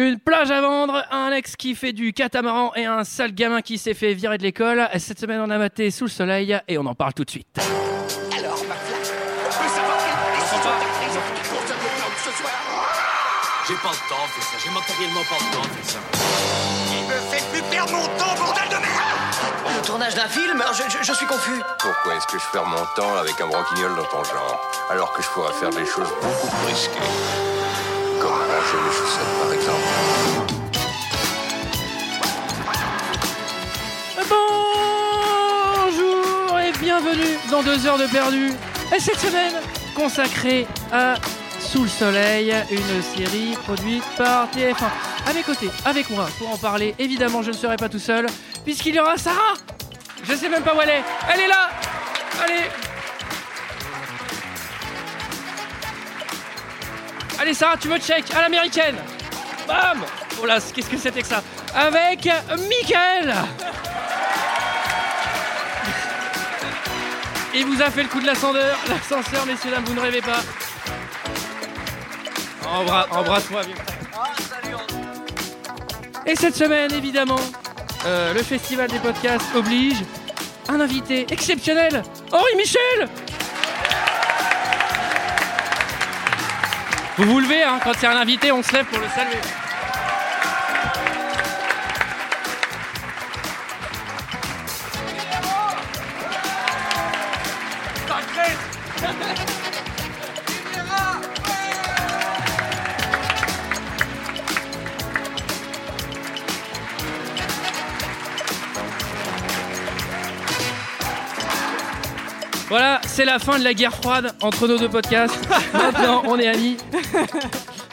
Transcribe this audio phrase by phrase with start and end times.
[0.00, 3.78] Une plage à vendre, un ex qui fait du catamaran et un sale gamin qui
[3.78, 4.88] s'est fait virer de l'école.
[4.96, 7.48] Cette semaine, on a maté Sous le soleil et on en parle tout de suite.
[7.58, 12.08] Alors, McFly, on peut savoir quelle décision t'as prise en ce qui concerne le plan
[12.14, 12.52] de ce soir
[13.66, 15.98] J'ai pas le temps de faire ça, j'ai matériellement pas le temps de faire ça.
[16.94, 20.82] Il me fait plus perdre mon temps, bordel de merde Le tournage d'un film je,
[20.96, 21.60] je- je suis confus.
[21.80, 24.60] Pourquoi est-ce que je perds mon temps avec un branquignol dans ton genre,
[24.90, 27.57] alors que je pourrais faire des choses beaucoup plus risquées
[28.48, 29.82] chaussettes, par exemple.
[35.90, 38.52] Bonjour et bienvenue dans deux heures de perdu.
[38.94, 39.54] Et cette semaine
[39.94, 41.14] consacrée à
[41.60, 44.88] Sous le soleil, une série produite par TF1.
[45.28, 48.26] À mes côtés, avec moi, pour en parler, évidemment, je ne serai pas tout seul,
[48.64, 49.54] puisqu'il y aura Sarah.
[50.24, 51.02] Je sais même pas où elle est.
[51.32, 51.68] Elle est là.
[52.42, 52.87] Allez.
[57.40, 58.96] Allez Sarah, tu me check à l'américaine.
[59.66, 60.04] Bam.
[60.42, 61.42] Oh là, qu'est-ce que c'était que ça?
[61.74, 62.28] Avec
[62.68, 63.34] Michael.
[67.54, 70.40] Il vous a fait le coup de l'ascenseur, l'ascenseur, messieurs, dames, vous ne rêvez pas.
[72.66, 73.74] Embra- Embrasse-moi, vieux.
[76.26, 77.40] Et cette semaine, évidemment,
[78.06, 79.96] euh, le festival des podcasts oblige
[80.68, 83.08] un invité exceptionnel, Henri Michel
[87.18, 89.40] Vous vous levez, hein, quand a un invité, on se lève pour le saluer.
[112.68, 115.36] Voilà, c'est la fin de la guerre froide entre nos deux podcasts.
[115.72, 116.76] Maintenant, on est amis.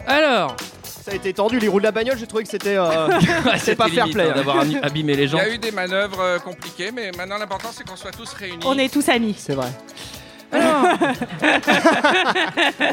[0.05, 2.77] Alors, Ça a été tendu, les roues de la bagnole, j'ai trouvé que c'était.
[2.77, 3.07] euh,
[3.57, 4.33] c'est pas fair play, hein.
[4.35, 5.37] d'avoir abîmé les Il gens.
[5.39, 8.59] y a eu des manœuvres euh, compliquées, mais maintenant l'important c'est qu'on soit tous réunis.
[8.65, 9.33] On est tous amis.
[9.35, 9.69] C'est vrai.
[10.51, 10.85] Alors,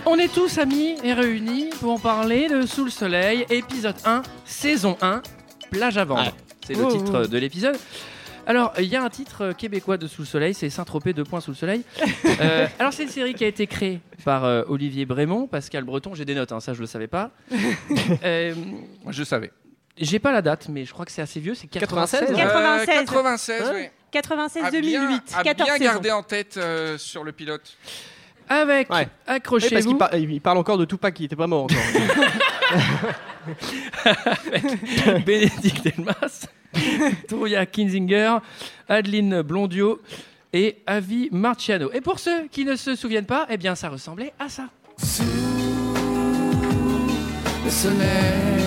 [0.07, 4.97] on est tous amis et réunis pour parler de Sous le soleil, épisode 1, saison
[5.03, 5.21] 1,
[5.71, 6.23] plage à vendre.
[6.23, 6.33] Ouais.
[6.67, 7.27] C'est le Oh, titre oh.
[7.27, 7.77] de l'épisode.
[8.47, 11.41] Alors, il y a un titre québécois de Sous le soleil, c'est Saint-Tropez, deux points
[11.41, 11.83] sous le soleil.
[12.41, 16.15] Euh, alors, c'est une série qui a été créée par euh, Olivier Brémond, Pascal Breton,
[16.15, 17.31] j'ai des notes, hein, ça je le savais pas.
[18.25, 18.55] Euh,
[19.05, 19.53] Moi, je savais.
[19.97, 22.21] j'ai pas la date, mais je crois que c'est assez vieux, c'est 96.
[22.21, 22.37] 96, ouais.
[22.87, 23.07] 96.
[23.07, 23.89] 96, oui.
[24.11, 27.77] 96 À bien, 2008, à 14 bien garder en tête euh, sur le pilote.
[28.61, 29.01] Avec, Ouais.
[29.01, 31.79] Oui, parce accrochez-vous, qu'il par- il parle encore de Tupac qui était pas mort encore.
[35.27, 36.47] Bénédicte Delmas,
[37.29, 38.39] Touria Kinzinger,
[38.89, 40.01] Adeline Blondio
[40.53, 41.91] et Avi Marciano.
[41.93, 44.65] Et pour ceux qui ne se souviennent pas, eh bien ça ressemblait à ça.
[47.65, 48.63] le soleil,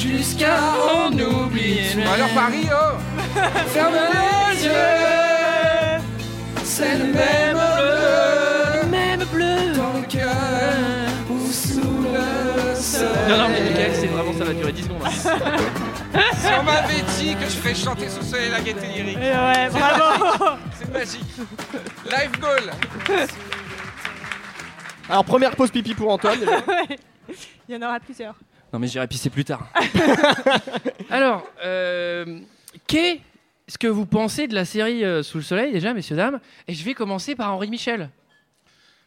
[0.00, 0.56] jusqu'à
[0.94, 1.80] on oublie.
[1.96, 2.96] Bon, alors Paris, oh
[3.68, 6.02] Ferme les yeux,
[6.64, 10.32] c'est le même bleu, même bleu dans le cœur
[11.30, 13.28] ou sous le soleil.
[13.28, 15.02] Non, non, mais Michael, c'est vraiment ça va durer 10 secondes.
[15.04, 15.10] hein.
[16.34, 19.20] Si on m'avait dit que je ferais chanter sous le soleil la gaieté lyrique, Et
[19.20, 20.44] ouais, bravo.
[20.78, 21.22] c'est magique.
[22.10, 22.72] Live goal
[25.08, 26.40] Alors, première pause pipi pour Antoine.
[27.68, 28.34] Il y en aura plusieurs.
[28.72, 29.68] Non, mais j'irai pisser plus tard.
[31.10, 32.40] Alors, euh,
[32.86, 36.40] qu'est-ce que vous pensez de la série euh, Sous le soleil, déjà, messieurs, dames?
[36.68, 38.10] Et je vais commencer par Henri Michel.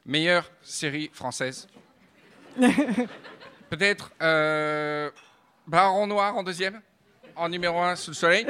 [0.05, 1.67] Meilleure série française.
[3.69, 5.09] Peut-être euh,
[5.65, 6.81] Baron Noir en deuxième,
[7.35, 8.45] en numéro un sous le soleil.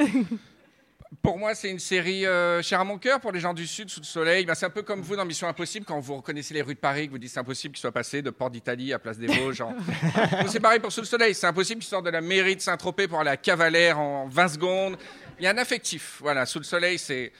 [1.24, 3.88] Pour moi, c'est une série euh, chère à mon cœur pour les gens du Sud,
[3.88, 4.44] sous le soleil.
[4.44, 6.78] Ben, c'est un peu comme vous dans Mission Impossible, quand vous reconnaissez les rues de
[6.78, 9.28] Paris, que vous dites c'est impossible qu'il soit passé de Port d'Italie à Place des
[9.28, 9.62] Vosges.
[9.62, 11.34] en- Donc, c'est pareil pour Sous le soleil.
[11.34, 14.48] C'est impossible qu'il sorte de la mairie de Saint-Tropez pour aller à Cavalère en 20
[14.48, 14.98] secondes.
[15.38, 16.18] Il y a un affectif.
[16.20, 17.32] Voilà, Sous le soleil, c'est.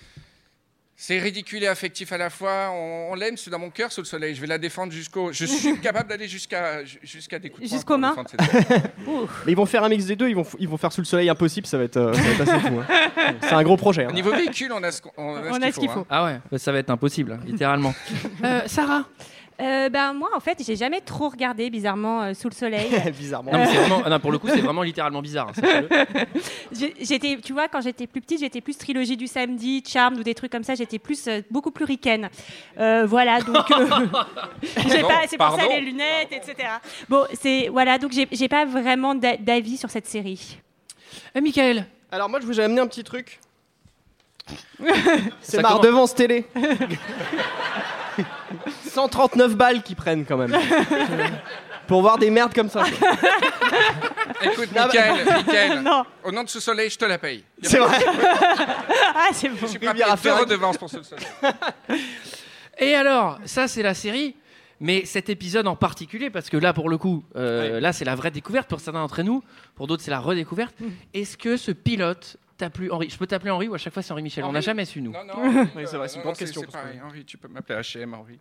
[1.06, 2.70] C'est ridicule et affectif à la fois.
[2.72, 4.34] On, on l'aime, c'est dans mon cœur sous le soleil.
[4.34, 5.32] Je vais la défendre jusqu'au.
[5.32, 8.81] Je suis capable d'aller jusqu'à jusqu'à des coups cette série.
[9.44, 11.05] Mais ils vont faire un mix des deux, ils vont, ils vont faire sous le
[11.05, 12.81] soleil impossible, ça va être, euh, ça va être assez fou.
[12.81, 13.34] hein.
[13.43, 14.05] C'est un gros projet.
[14.05, 14.08] hein.
[14.08, 16.00] Au niveau véhicule, on a ce qu'on on a On a ce qu'il faut.
[16.00, 16.06] hein.
[16.08, 17.94] Ah ouais, bah, ça va être impossible, littéralement.
[18.43, 19.05] Euh, Sarah
[19.61, 22.91] Euh, ben, moi, en fait, j'ai jamais trop regardé, bizarrement, euh, Sous le soleil.
[23.19, 23.53] Bizarrement.
[23.53, 25.49] non, mais c'est vraiment, ah non, pour le coup, c'est vraiment littéralement bizarre.
[25.51, 25.89] hein, sachez-le.
[26.73, 30.25] J'ai- J'étais, tu vois, quand j'étais plus petite, j'étais plus trilogie du samedi, Charmed ou
[30.25, 30.75] des trucs comme ça.
[30.75, 32.31] J'étais plus, euh, beaucoup plus ricaine.
[32.79, 33.87] Euh, voilà, donc euh,
[34.89, 35.69] j'ai Pardon, pas, c'est pour ça pardon.
[35.75, 36.56] les lunettes, etc.
[37.09, 40.59] Bon, c'est voilà, donc j'ai j'ai pas vraiment d'a- d'avis sur cette série.
[41.37, 43.39] Eh, Michael Alors, moi, je vous ai amené un petit truc.
[44.49, 44.85] Ça
[45.41, 46.45] C'est ma commence- redevance télé.
[48.94, 50.55] 139 balles qu'ils prennent quand même.
[51.87, 52.82] Pour voir des merdes comme ça.
[52.82, 53.11] quoi.
[54.43, 56.05] Écoute, Non, Mickaël, Mickaël, Non.
[56.25, 57.44] au nom de ce soleil, je te la paye.
[57.62, 57.99] C'est vrai.
[59.17, 59.56] Ah, c'est bon.
[59.61, 61.25] Je suis prêt à Rivière payer deux redevances pour ce soleil.
[62.79, 64.35] Et alors, ça c'est la série,
[64.81, 68.14] mais cet épisode en particulier, parce que là pour le coup, euh, là c'est la
[68.17, 69.43] vraie découverte pour certains d'entre nous,
[69.76, 70.75] pour d'autres c'est la redécouverte.
[71.14, 73.08] Est-ce que ce pilote t'a plu, Henri?
[73.11, 74.85] Je peux t'appeler Henri ou à chaque fois c'est Henri Michel On n'a Henri jamais
[74.85, 75.12] su nous.
[75.12, 77.25] Non, non, Henri, Oui, c'est vrai, c'est une grande question, C'est parce que- pareil, Henri,
[77.25, 78.38] tu peux m'appeler HM, Henri.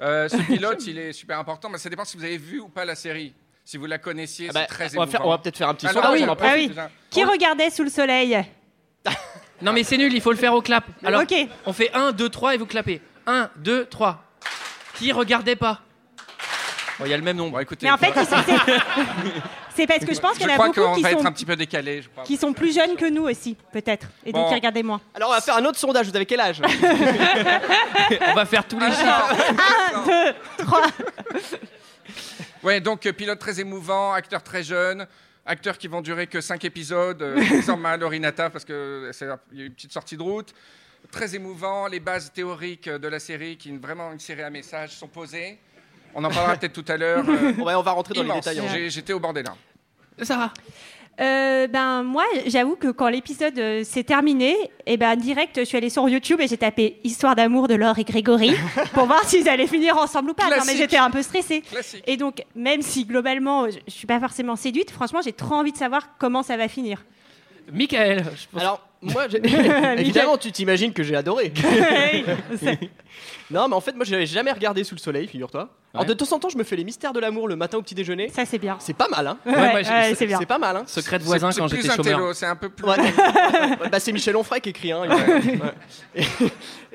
[0.00, 2.68] Euh, ce pilote, il est super important, mais ça dépend si vous avez vu ou
[2.68, 3.34] pas la série.
[3.64, 5.68] Si vous la connaissiez, Ah bah, c'est très on va, faire- on va peut-être faire
[5.68, 6.20] un petit sondage.
[6.20, 6.70] oui, ah oui.
[7.10, 8.38] Qui regardait sous le soleil
[9.62, 10.84] Non mais c'est nul, il faut le faire au clap.
[11.02, 11.34] Alors, Ok.
[11.64, 13.00] on fait 1, 2, 3 et vous clapez.
[13.26, 14.22] 1, 2, 3.
[14.98, 15.80] Qui regardait pas?
[16.98, 17.52] Bon, Il y a le même nombre.
[17.52, 18.36] Bon, écoutez, Mais en fait, ils sont-
[19.74, 21.20] c'est- parce que je pense qu'il y en a crois beaucoup qu'on qui va être
[21.20, 22.02] sont, un petit peu décalé.
[22.02, 22.24] Je crois.
[22.24, 24.06] qui sont plus jeunes que nous aussi, peut-être.
[24.24, 25.00] Et donc qui regardaient moins.
[25.14, 26.08] Alors on va faire un autre sondage.
[26.08, 26.60] Vous avez quel âge?
[28.30, 29.34] On va faire tous les chiffres.
[29.58, 30.82] Ah, Deux, trois.
[32.62, 35.06] Ouais, donc euh, pilote très émouvant, acteur très jeune,
[35.44, 39.58] acteurs qui vont durer que 5 épisodes, euh, exemple Mallory Nata parce que c'est il
[39.58, 40.54] y a eu une petite sortie de route.
[41.10, 44.92] Très émouvant, les bases théoriques de la série, qui est vraiment une série à message,
[44.92, 45.58] sont posées.
[46.14, 47.24] On en parlera peut-être tout à l'heure.
[47.28, 48.44] euh, On va rentrer dans les immense.
[48.44, 48.60] détails.
[48.60, 48.86] hein.
[48.88, 49.58] J'étais au bord des larmes.
[50.22, 50.52] Sarah
[51.20, 55.76] Euh, ben moi, j'avoue que quand l'épisode euh, s'est terminé, et ben direct, je suis
[55.76, 58.52] allée sur YouTube et j'ai tapé Histoire d'amour de Laure et Grégory
[58.94, 60.50] pour voir s'ils allaient finir ensemble ou pas.
[60.50, 61.60] Non, mais j'étais un peu stressée.
[61.62, 62.02] Classique.
[62.08, 65.70] Et donc, même si globalement, je, je suis pas forcément séduite, franchement, j'ai trop envie
[65.72, 67.04] de savoir comment ça va finir.
[67.72, 69.26] Michael, je pense- Alors, moi,
[69.96, 71.52] évidemment, tu t'imagines que j'ai adoré.
[73.50, 75.68] Non, mais en fait, moi, j'avais jamais regardé Sous le soleil, figure-toi.
[75.92, 76.08] Alors, Ouais.
[76.08, 77.94] de temps en temps, je me fais les mystères de l'amour le matin au petit
[77.94, 78.28] déjeuner.
[78.28, 78.76] ça, c'est bien.
[78.80, 80.38] C'est pas mal, hein Ouais, moi, j'ai- ouais, c'est bien.
[80.40, 82.18] C'est pas mal, hein secret de voisin C'est- quand c'est j'étais plus un chômeur.
[82.18, 82.84] télo, c'est un peu plus.
[82.84, 82.96] Ouais.
[83.80, 84.90] Ouais, bah, c'est Michel Onfray qui écrit.
[84.90, 85.10] Hein, il-
[85.60, 85.70] ouais.
[86.16, 86.22] Et,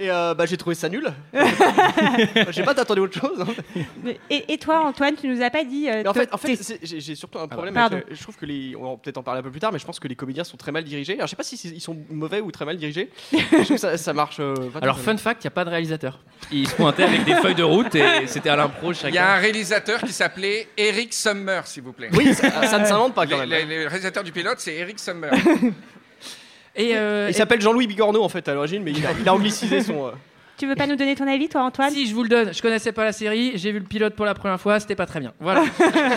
[0.05, 1.07] et, euh, bah, j'ai trouvé ça nul.
[2.49, 3.39] j'ai pas t'attendais autre chose.
[3.41, 4.13] hein.
[4.29, 5.87] Et, et toi, Antoine, tu nous as pas dit.
[5.89, 7.73] euh, Mais en fait, en fait t'es- c'est- j'ai j'ai surtout un problème.
[7.73, 7.97] Pardon.
[7.97, 8.75] avec, euh, je trouve que les.
[8.75, 10.43] On va peut-être en parler un peu plus tard, mais je pense que les comédiens
[10.43, 11.13] sont très mal dirigés.
[11.13, 13.09] Alors, je sais pas si c'est- ils sont mauvais ou très mal dirigés.
[13.31, 14.37] je trouve que ça, ça marche.
[14.39, 16.19] euh, pas Alors très fun fact, il n'y a pas de réalisateur.
[16.51, 19.23] Il se pointait avec des feuilles de route et c'était à l'impro Il y a
[19.23, 19.41] un chacun.
[19.41, 22.09] réalisateur qui s'appelait Eric Summer, s'il vous plaît.
[22.13, 23.49] Oui, ça, ça ne s'invente pas quand même.
[23.49, 25.31] le réalisateur du pilote, c'est Eric Summer.
[26.75, 29.27] Et, euh, Il et- s'appelle Jean-Louis Bigorneau en fait à l'origine, mais il a, il
[29.27, 30.07] a anglicisé son.
[30.07, 30.11] euh,
[30.57, 31.91] Tu veux pas nous donner ton avis, toi, Antoine?
[31.91, 34.25] Si je vous le donne, je connaissais pas la série, j'ai vu le pilote pour
[34.25, 35.33] la première fois, c'était pas très bien.
[35.39, 35.63] Voilà.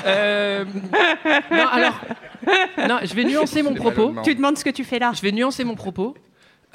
[0.07, 0.65] Euh,
[1.51, 2.01] non, alors,
[2.89, 4.15] non, je vais nuancer mon propos.
[4.25, 5.13] Tu demandes ce que tu fais là.
[5.15, 6.15] Je vais nuancer mon propos.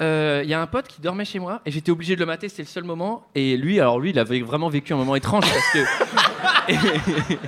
[0.00, 2.26] Euh, Il y a un pote qui dormait chez moi et j'étais obligé de le
[2.26, 3.26] mater, c'était le seul moment.
[3.34, 5.78] Et lui, alors lui, il avait vraiment vécu un moment étrange parce que.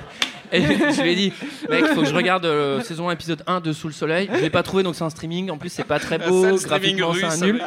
[0.52, 1.32] et, je lui ai dit,
[1.68, 4.28] mec, il faut que je regarde euh, saison 1, épisode 1 de Sous le Soleil.
[4.32, 5.50] Je l'ai pas trouvé donc c'est un streaming.
[5.50, 7.62] En plus, c'est pas très beau, graphiquement c'est un nul.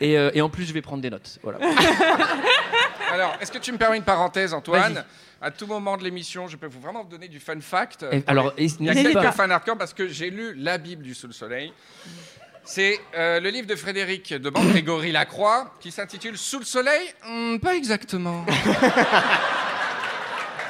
[0.00, 1.38] Et, euh, et en plus, je vais prendre des notes.
[1.42, 1.58] Voilà.
[3.12, 5.04] Alors, est-ce que tu me permets une parenthèse, Antoine.
[5.44, 8.06] À tout moment de l'émission, je peux vous vraiment vous donner du fun fact.
[8.12, 9.32] Et alors, Il y a quelques pas.
[9.32, 11.72] fans hardcore parce que j'ai lu la Bible du Sous le Soleil.
[12.64, 17.58] C'est euh, le livre de Frédéric de Grégory Lacroix qui s'intitule Sous le Soleil Hmm,
[17.58, 18.46] Pas exactement.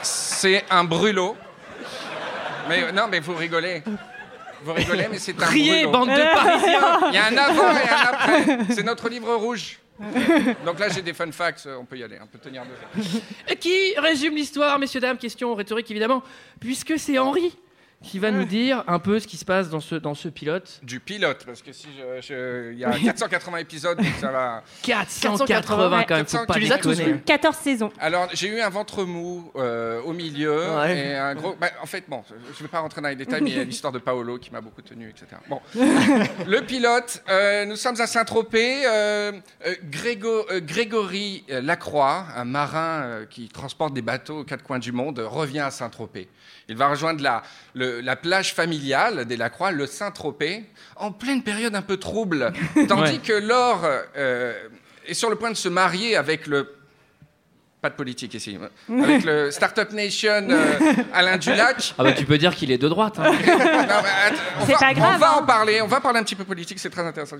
[0.02, 1.36] c'est un brûlot.
[2.68, 3.82] Mais non, mais vous rigolez.
[4.64, 5.90] Vous rigolez, mais c'est un Riez, brûlot.
[5.90, 8.58] bande de Parisiens Il y a un avant et un après.
[8.74, 9.78] C'est notre livre rouge.
[10.64, 11.68] Donc là, j'ai des fun facts.
[11.78, 12.18] On peut y aller.
[12.22, 13.54] On peut tenir deux.
[13.56, 15.18] Qui résume l'histoire, messieurs, dames?
[15.18, 16.22] Question rhétorique, évidemment.
[16.60, 17.56] Puisque c'est Henri
[18.02, 20.80] qui va nous dire un peu ce qui se passe dans ce, dans ce pilote.
[20.82, 21.86] Du pilote, parce que si
[22.30, 24.62] il y a 480 épisodes, donc ça va.
[24.82, 27.12] 480 quand même, faut pas Tu les as tous déconner.
[27.14, 27.90] vus 14 saisons.
[27.98, 30.98] Alors, j'ai eu un ventre mou euh, au milieu Ouais.
[30.98, 31.54] et un gros.
[31.60, 33.60] bah, en fait, bon, je ne vais pas rentrer dans les détails, mais il y
[33.60, 35.26] a l'histoire de Paolo qui m'a beaucoup tenu, etc.
[35.48, 35.60] Bon,
[36.46, 37.22] le pilote.
[37.28, 38.86] euh, nous sommes à Saint-Tropez.
[38.86, 39.32] euh,
[39.66, 44.78] euh, Grégo- euh, Grégory Lacroix, un marin euh, qui transporte des bateaux aux quatre coins
[44.78, 46.28] du monde, revient à Saint-Tropez.
[46.68, 47.42] Il va rejoindre la,
[47.74, 50.64] le- la plage familiale des Lacroix, le Saint-Tropez,
[50.96, 52.52] en pleine période un peu trouble,
[52.88, 53.18] tandis Ouais.
[53.18, 53.82] que Laure
[54.16, 54.54] euh,
[55.06, 56.68] est sur le point de se marier avec le
[57.82, 58.56] pas de politique ici.
[59.02, 60.78] Avec le Startup Nation euh,
[61.12, 61.94] Alain Dulac.
[61.98, 63.18] Ah bah tu peux dire qu'il est de droite.
[63.18, 63.32] hein.
[64.64, 65.38] C'est va, pas grave, On va hein.
[65.40, 65.82] en parler.
[65.82, 66.78] On va parler un petit peu politique.
[66.78, 67.36] C'est très intéressant.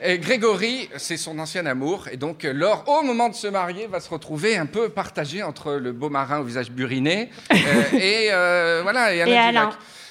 [0.00, 2.06] Et Grégory, c'est son ancien amour.
[2.12, 5.42] Et donc, euh, Laure, au moment de se marier, va se retrouver un peu partagée
[5.42, 7.56] entre le beau marin au visage buriné euh,
[7.92, 9.64] et euh, voilà et Alain Et Dulac.
[9.64, 9.70] Alain.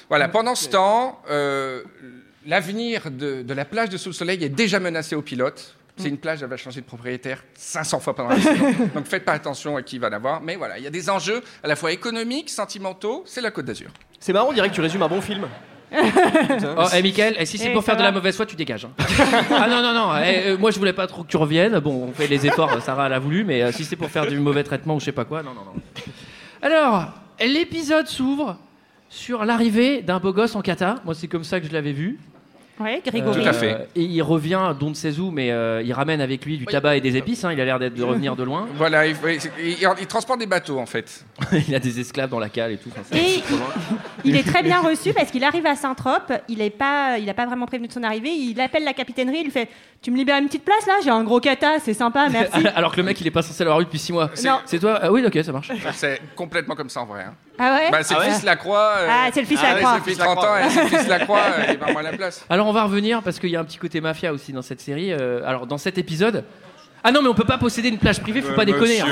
[0.10, 0.28] Voilà.
[0.28, 1.82] Pendant ce temps, euh,
[2.46, 5.75] l'avenir de, de la plage de Sous le Soleil est déjà menacé au pilote.
[5.98, 8.65] C'est une plage, elle va changer de propriétaire 500 fois pendant la saison.
[8.95, 10.41] Donc faites pas attention à qui va l'avoir.
[10.41, 13.24] Mais voilà, il y a des enjeux à la fois économiques, sentimentaux.
[13.27, 13.89] C'est la Côte d'Azur.
[14.19, 15.48] C'est marrant, on dirait que tu résumes un bon film.
[15.93, 18.15] Oh, eh, Michael, eh, si c'est Eh, pour faire de la va.
[18.17, 18.86] mauvaise foi, tu dégages.
[18.86, 18.91] hein.
[19.51, 20.15] ah non, non, non.
[20.24, 21.77] eh, euh, moi, je voulais pas trop que tu reviennes.
[21.79, 24.39] Bon, on fait les efforts, Sarah l'a voulu, mais euh, si c'est pour faire du
[24.39, 25.74] mauvais traitement ou je sais pas quoi, non, non, non.
[26.62, 27.10] Alors,
[27.45, 28.57] l'épisode s'ouvre
[29.10, 30.95] sur l'arrivée d'un beau gosse en kata.
[31.03, 32.19] Moi, c'est comme ça que je l'avais vu.
[32.81, 33.41] Ouais, Grégory.
[33.43, 33.88] Tout à fait.
[33.95, 36.71] Et il revient, don où, mais euh, il ramène avec lui du Oui.
[36.71, 37.43] tabac et des épices.
[37.43, 37.51] hein.
[37.53, 38.67] Il a l'air d'être- de revenir de loin.
[38.75, 39.15] Voilà, il,
[39.59, 41.25] il- il- il transporte des bateaux en fait.
[41.67, 42.89] il a des esclaves dans la cale et tout.
[42.91, 43.41] Enfin, Et
[44.23, 47.33] il est très bien reçu parce qu'il arrive à Saint-Trope, il n'a pas, il a
[47.33, 49.69] pas vraiment prévenu de son arrivée, il appelle la capitainerie, il lui fait
[50.01, 50.93] Tu me libères une petite place là?
[51.03, 52.65] J'ai un gros kata, c'est sympa, merci.
[52.75, 54.29] Alors que le mec, il est pas censé l'avoir eu depuis 6 mois.
[54.65, 55.00] C'est toi?
[55.01, 55.71] Ah Oui, ok, ça marche.
[55.93, 57.23] C'est complètement comme ça en vrai.
[57.27, 57.33] hein.
[57.63, 58.94] Ah ouais Bah, c'est le fils Lacroix.
[58.98, 59.91] euh, Ah, c'est le fils ah, Lacroix.
[59.94, 62.00] ouais, C'est le fils 30 ans, et c'est le fils Lacroix, euh, il est vraiment
[62.00, 62.44] à la place.
[62.50, 64.82] Alors on va revenir parce qu'il y a un petit côté mafia aussi dans cette
[64.82, 65.12] série.
[65.13, 66.44] Euh, alors dans cet épisode.
[67.03, 69.01] Ah non mais on peut pas posséder une plage privée, faut pas déconner.
[69.01, 69.08] hein.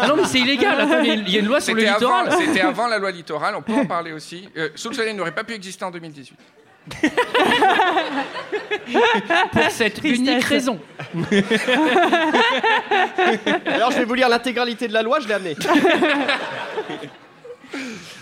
[0.00, 0.80] Ah non mais c'est illégal.
[0.80, 2.44] Attends, il y a une- il y a une loi sur le C'était avant, littoral.
[2.46, 4.48] c'était avant la loi littorale, on peut en parler aussi.
[4.56, 6.36] Euh, Sous le soleil n'aurait pas pu exister en 2018.
[9.52, 10.18] Pour cette Tristesse.
[10.18, 10.80] unique raison.
[13.66, 15.56] Alors, je vais vous lire l'intégralité de la loi, je l'ai amené.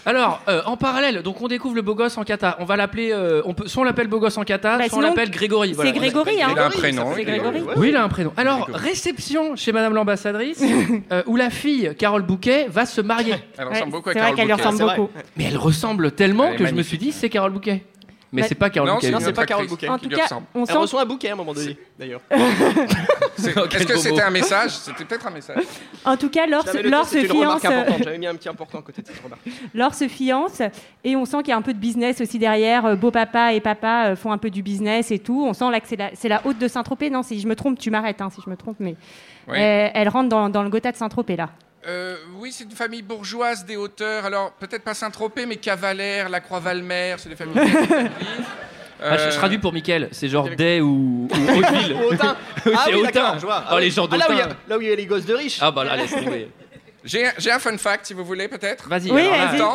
[0.04, 2.56] Alors euh, en parallèle, donc on découvre le beau gosse en kata.
[2.60, 4.98] On va l'appeler, euh, on peut, soit on l'appelle beau gosse en kata, Bah, soit
[4.98, 5.72] on sinon, l'appelle Grégory.
[5.72, 5.90] voilà.
[5.92, 7.12] C'est Grégory, hein Il a un prénom.
[7.14, 7.62] C'est Grégory.
[7.76, 8.32] Oui, il a un prénom.
[8.36, 10.62] Alors réception chez Madame l'ambassadrice,
[11.12, 13.34] euh, où la fille Carole Bouquet va se marier.
[13.58, 14.68] Elle Ouais, ressemble beaucoup à c'est vrai Carole qu'elle lui Bouquet.
[14.68, 15.10] ressemble beaucoup.
[15.36, 16.88] Mais elle ressemble tellement Elle est que je me magnifique.
[16.88, 17.82] suis dit c'est Carole Bouquet.
[18.32, 19.06] Mais Bah, c'est pas Carole Non, Bouquet.
[19.06, 19.78] c'est Non, c'est pas Carole actrice.
[19.78, 19.88] Bouquet.
[19.88, 20.46] En qui tout lui cas, ressemble.
[20.54, 22.20] on Elle sent reçoit un bouquet à un moment donné, d'ailleurs.
[23.36, 24.26] C'est- Est-ce quel que beau c'était mot.
[24.26, 25.62] un message C'était peut-être un message.
[26.04, 28.00] En tout cas, Laure, se- Laure se c'était une remarque fiance, importante.
[28.04, 29.42] J'avais mis un petit important à côté de cette remarque.
[29.74, 30.60] Laure se fiance
[31.04, 32.84] et on sent qu'il y a un peu de business aussi derrière.
[32.86, 35.44] Euh, Beau papa et papa euh, font un peu du business et tout.
[35.46, 37.10] On sent là que c'est la, c'est la haute de Saint-Tropez.
[37.10, 38.96] Non, si je me trompe, tu m'arrêtes hein, si je me trompe, mais
[39.48, 39.56] Oui.
[39.58, 41.50] euh, elle rentre dans, dans le Gotha de Saint-Tropez là.
[41.86, 44.24] Euh, oui, c'est une famille bourgeoise des hauteurs.
[44.24, 48.08] Alors, peut-être pas Saint-Tropez, mais Cavalère, La Croix-Valmer, c'est des familles établies.
[49.00, 51.96] Ah, je, je Euh, traduis pour Mickaël, c'est genre Day ou, ou Hauteville.
[52.10, 52.36] Autun.
[52.74, 53.64] Ah oui, je vois.
[53.70, 53.90] Oh, les oui.
[53.92, 54.56] gens Ah, là où il y a- d'Autun.
[54.68, 55.58] Là où il y a les gosses de riches.
[55.60, 56.50] Ah bah là, laisse tomber.
[57.04, 58.88] J'ai un fun fact, si vous voulez, peut-être.
[58.88, 59.28] Vas-y, Oui,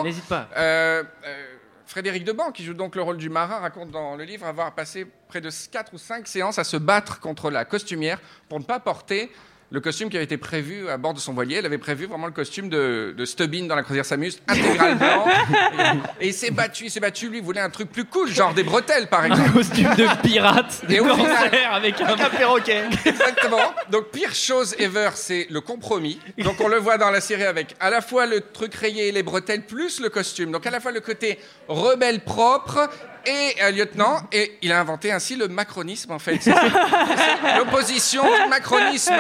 [0.04, 0.50] n'hésite pas.
[0.58, 1.46] Euh, euh,
[1.86, 5.06] Frédéric Deban, qui joue donc le rôle du marin, raconte dans le livre avoir passé
[5.30, 8.80] près de 4 ou 5 séances à se battre contre la costumière pour ne pas
[8.80, 9.32] porter
[9.72, 11.56] le costume qui avait été prévu à bord de son voilier.
[11.58, 15.26] Elle avait prévu vraiment le costume de, de Stubbin dans la croisière s'amuse, intégral blanc.
[16.20, 17.30] Et, et il s'est battu, il s'est battu.
[17.30, 19.52] Lui, il voulait un truc plus cool, genre des bretelles, par exemple.
[19.52, 22.08] Costume de pirate, de Et au final- corsaire avec un.
[22.14, 22.84] Un perroquet.
[23.06, 23.74] Exactement.
[23.90, 26.20] Donc pire chose ever, c'est le compromis.
[26.40, 29.12] Donc on le voit dans la série avec à la fois le truc rayé et
[29.12, 30.52] les bretelles plus le costume.
[30.52, 32.90] Donc à la fois le côté rebelle propre
[33.26, 34.22] et euh, lieutenant.
[34.32, 36.40] Et il a inventé ainsi le macronisme en fait.
[37.58, 39.14] L'opposition du macronisme,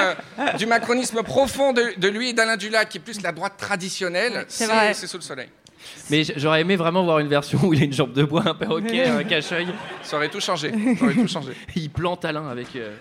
[0.57, 4.45] du macronisme profond de, de lui et d'Alain Dulac, qui est plus la droite traditionnelle.
[4.47, 4.93] c'est vrai.
[4.93, 5.49] C'est sous le soleil.
[6.09, 8.53] Mais j'aurais aimé vraiment voir une version où il a une jambe de bois, un
[8.53, 9.67] perroquet, un cache-œil.
[10.03, 10.71] Ça aurait tout changé.
[10.97, 11.53] Ça aurait tout changé.
[11.75, 12.67] Il plante Alain avec.
[12.75, 12.93] euh.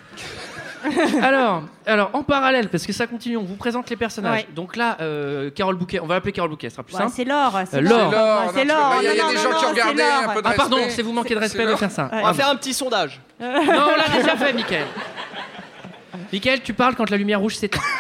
[1.22, 4.40] alors, alors, en parallèle, parce que ça continue, on vous présente les personnages.
[4.42, 4.48] Ouais.
[4.54, 7.12] Donc là, euh, Carole Bouquet, on va l'appeler Carole Bouquet, ce sera plus Ouais, simple.
[7.14, 7.60] c'est Laure.
[7.70, 8.10] c'est Euh, Laure.
[8.10, 8.52] Laure.
[8.54, 8.94] C'est Laure.
[9.00, 10.28] Il y a, des non, gens non, qui ont c'est regardé Laure.
[10.30, 12.08] un peu de Ah pardon, c'est vous manquer de respect de faire ça.
[12.12, 13.20] On va faire un petit sondage.
[13.40, 14.86] Non, on l'a déjà fait, Mickaël.
[16.32, 17.80] Mickaël, tu parles quand la lumière rouge s'éteint.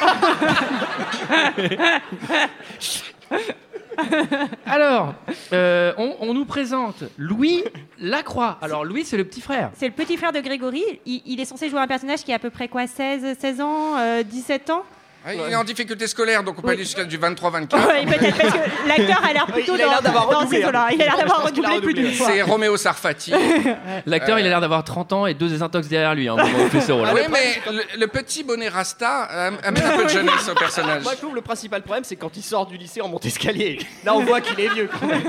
[4.66, 5.14] Alors,
[5.52, 7.64] euh, on, nous présente Louis
[7.98, 8.58] Lacroix.
[8.62, 9.70] Alors, Louis, c'est le petit frère.
[9.74, 10.82] C'est le petit frère de Grégory.
[11.06, 13.98] Il, est censé jouer un personnage qui a à peu près quoi 16, 16 ans,
[13.98, 14.84] euh, 17 ans?
[15.28, 16.74] Il est en difficulté scolaire, donc on peut Oui.
[16.74, 17.76] aller jusqu'à du 23-24.
[17.76, 20.88] Oui, peut-être, parce que l'acteur a l'air plutôt il a l'air dans, d'avoir redoublé, eaux-là.
[20.92, 22.30] Il a l'air d'avoir a redoublé plus d'une redoublé, fois.
[22.32, 23.32] C'est Roméo Sarfati.
[24.06, 24.40] L'acteur, Euh.
[24.40, 26.28] il a l'air d'avoir 30 ans et deux désintox derrière lui.
[26.28, 26.36] Hein,
[26.70, 27.06] fait ce rôle.
[27.08, 31.02] Ah oui, mais le, le petit bonnet Rasta amène un peu de jeunesse au personnage.
[31.02, 33.78] Moi, je trouve le principal problème, c'est quand il sort du lycée en monte-escalier.
[34.04, 34.88] Là, on voit qu'il est vieux.
[34.90, 35.22] quand même.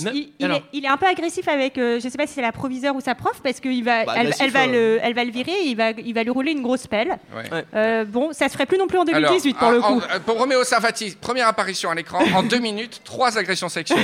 [0.00, 2.26] Non, Il, il alors, est, il est un peu agressif avec, euh, je sais pas
[2.26, 4.66] si c'est la proviseure ou sa prof, parce qu'elle va, Bah, elle, va euh.
[4.66, 7.18] le, elle va le virer, et il va, il va lui rouler une grosse pelle.
[7.34, 7.64] Ouais.
[7.74, 10.06] Euh, bon, ça se ferait plus non plus en 2018 Alors, pour le en- coup.
[10.16, 13.98] en- pour Roméo Sarfati, première apparition à l'écran, en deux minutes, trois agressions sexuelles.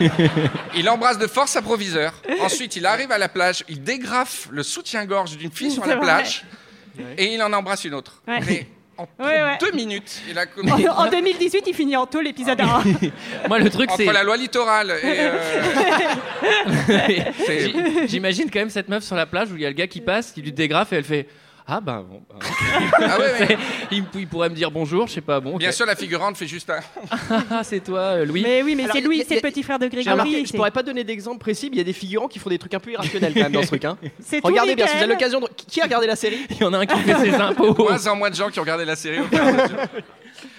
[0.74, 2.12] il embrasse de force sa proviseure.
[2.40, 6.04] Ensuite, il arrive à la plage, il dégrafe le soutien-gorge d'une fille sur la vrai.
[6.04, 6.44] plage
[7.18, 8.22] et il en embrasse une autre.
[8.26, 8.40] Ouais.
[8.46, 8.66] Mais
[8.98, 9.58] en Ouais, ouais.
[9.60, 12.82] deux minutes, il a commis En, en 2018, il finit en taux l'épisode 1.
[13.48, 14.04] moi, le truc, c'est.
[14.04, 15.38] entre la loi littorale et euh,
[18.06, 20.00] J'imagine quand même cette meuf sur la plage où il y a le gars qui
[20.00, 21.26] passe, qui lui dégrafe et elle fait
[21.68, 22.22] Ah ben bon.
[22.30, 22.38] ben,
[23.00, 23.58] Ah ouais, ouais.
[23.90, 25.40] il, il pourrait me dire bonjour, je sais pas.
[25.40, 25.56] Bon.
[25.56, 26.78] Bien sûr, la figurante fait juste un.
[27.50, 28.42] Ah, c'est toi, euh, Louis.
[28.42, 30.46] Mais oui, mais Alors, c'est Louis, c'est le petit frère de J'ai remarqué, Grégory.
[30.46, 32.58] je pourrais pas donner d'exemple précis, mais il y a des figurants qui font des
[32.58, 33.84] trucs un peu irrationnels quand même dans ce truc.
[33.84, 33.98] Hein.
[34.20, 35.46] c'est tout, Regardez bien, si vous avez l'occasion de.
[35.56, 37.74] Qui a regardé la série Il y en a un qui fait ses impôts.
[37.76, 39.18] Moins en moins de gens qui ont regardé la série.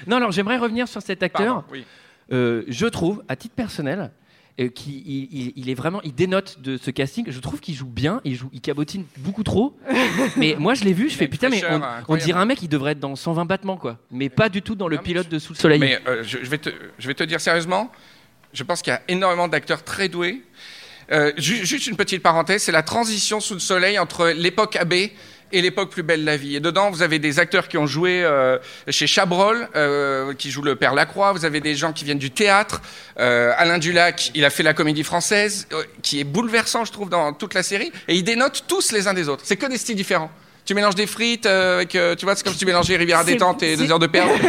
[0.08, 1.46] Non, alors j'aimerais revenir sur cet acteur.
[1.46, 1.86] Pardon, oui.
[2.32, 4.12] Euh, je trouve, à titre personnel,
[4.60, 7.26] euh, qui il, il- il est vraiment, il dénote de ce casting.
[7.30, 9.78] Je trouve qu'il joue bien, il joue, il cabotine beaucoup trop.
[10.38, 12.68] mais moi, je l'ai vu, je fais putain, mais fraîcheur on, dirait un mec qui
[12.68, 13.98] devrait être dans 120 battements, quoi.
[14.12, 15.80] Mais pas du tout dans le pilote de Sous le Soleil.
[15.80, 17.92] Mais euh, je, je vais te, je vais te dire sérieusement,
[18.54, 20.42] je pense qu'il y a énormément d'acteurs très doués.
[21.12, 24.94] Euh, ju- juste une petite parenthèse, c'est la transition sous le soleil entre l'époque AB
[25.52, 26.56] et l'époque plus belle la vie.
[26.56, 28.58] Et dedans, vous avez des acteurs qui ont joué euh,
[28.90, 31.32] chez Chabrol, euh, qui joue le père Lacroix.
[31.32, 32.82] Vous avez des gens qui viennent du théâtre.
[33.20, 37.10] Euh, Alain Dulac, il a fait la comédie française, euh, qui est bouleversant, je trouve,
[37.10, 37.92] dans toute la série.
[38.08, 39.44] Et ils dénotent tous les uns des autres.
[39.46, 40.32] C'est que des styles différents.
[40.68, 43.24] Tu mélanges des frites euh, avec, euh, tu vois, c'est comme si tu mélangeais Riviera
[43.24, 44.30] détente et deux heures de perles.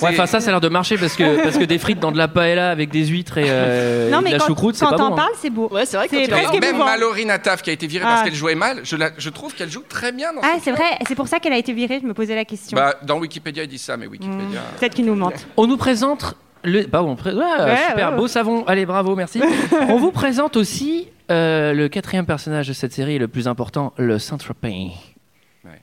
[0.00, 2.10] Ouais, enfin ça, ça a l'air de marcher parce que parce que des frites dans
[2.10, 4.84] de la paella avec des huîtres et, euh, non, et de la quand, choucroute, c'est
[4.84, 5.12] quand pas t'en bon.
[5.12, 5.16] hein.
[5.16, 5.68] parles, c'est beau.
[5.70, 6.78] Ouais, c'est vrai que quand Même.
[6.78, 8.24] Mallory Nataf qui a été virée parce Ah.
[8.24, 10.70] qu'elle jouait mal, je, la- je trouve qu'elle joue très bien dans Ah, ce c'est
[10.72, 12.74] vrai, c'est pour ça qu'elle a été virée, je me posais la question.
[12.74, 14.62] Bah, dans Wikipédia, ils disent ça, mais Wikipédia.
[14.80, 15.46] Peut-être qu'ils nous mentent.
[15.56, 16.82] On nous présente le.
[16.86, 18.64] Bah, on pré- ouais, super, ouais, beau savon.
[18.66, 19.40] Allez, bravo, merci.
[19.88, 24.18] on vous présente aussi euh, le quatrième personnage de cette série, le plus important, le
[24.18, 24.90] Saint-Tropez.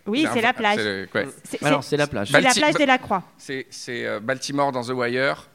[0.10, 0.78] Oui, c'est la plage.
[0.78, 1.28] le- ouais.
[1.44, 2.30] C'est la plage.
[2.32, 3.24] c'est la plage de la Croix.
[3.38, 5.48] C'est euh, Baltimore dans The Wire.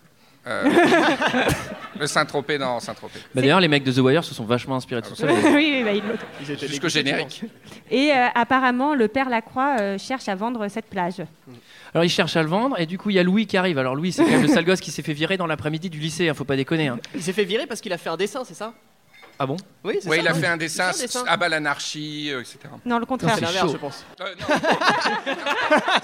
[0.46, 0.64] euh,
[1.98, 3.18] le Saint-Tropez dans Saint-Tropez.
[3.34, 5.26] Bah, D'ailleurs, les mecs de The Wire se sont vachement inspirés de tout ça.
[5.28, 6.16] oui, oui, bah, ils l'ont.
[6.42, 7.42] Ils étaient Jusqu'au générique.
[7.90, 11.22] Et euh, apparemment, le père Lacroix euh, cherche à vendre cette plage.
[11.94, 13.78] Alors, ils cherchent à le vendre, et du coup, il y a Louis qui arrive.
[13.78, 15.98] Alors, Louis, c'est quand même le sale gosse qui s'est fait virer dans l'après-midi du
[16.00, 16.88] lycée, hein, faut pas déconner.
[16.88, 16.98] hein.
[17.14, 18.74] Il s'est fait virer parce qu'il a fait un dessin, c'est ça?
[19.38, 19.56] Ah bon?
[19.82, 20.22] Oui, c'est Ouais, ça.
[20.22, 21.24] il a fait un dessin, un dessin.
[21.26, 22.58] à bas l'anarchie, euh, etc.
[22.86, 23.34] Non, le contraire.
[23.34, 23.72] C'est l'inverse, chaud.
[23.72, 24.04] je pense.
[24.20, 24.46] Euh, non.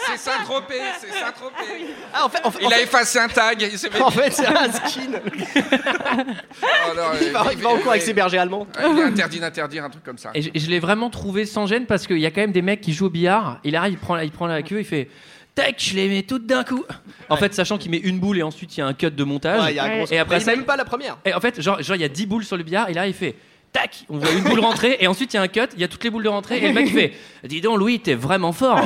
[0.06, 1.94] c'est Saint-Tropez, c'est Saint-Tropez.
[2.12, 3.62] Ah, en fait, en fait, Il en a fait- effacé un tag.
[3.62, 5.10] Il fait- en fait, c'est un skin.
[5.14, 5.22] Oh,
[6.96, 8.66] non, Il va, il va en cours avec ses bergers allemands.
[8.78, 10.30] Il est interdit d'interdire un truc comme ça.
[10.34, 12.62] Et je, je l'ai vraiment trouvé sans gêne parce qu'il y a quand même des
[12.62, 13.60] mecs qui jouent au billard.
[13.64, 15.08] Il arrive, il prend, il prend la queue, il fait
[15.54, 16.84] tac, je les mets toutes d'un coup.
[17.28, 19.24] En fait, sachant qu'il met une boule et ensuite il y a un cut de
[19.24, 19.62] montage.
[19.62, 19.96] Ouais, il y a un Ouais.
[20.04, 21.18] gros- Et après Mais ça, même pas la première.
[21.24, 23.06] Et en fait, genre, genre, il y a 10 boules sur le billard et là
[23.06, 23.34] il fait
[23.72, 25.84] tac, on voit une boule rentrer et ensuite il y a un cut, il y
[25.84, 27.12] a toutes les boules de rentrée et le mec fait
[27.44, 28.80] dis donc Louis, t'es vraiment fort.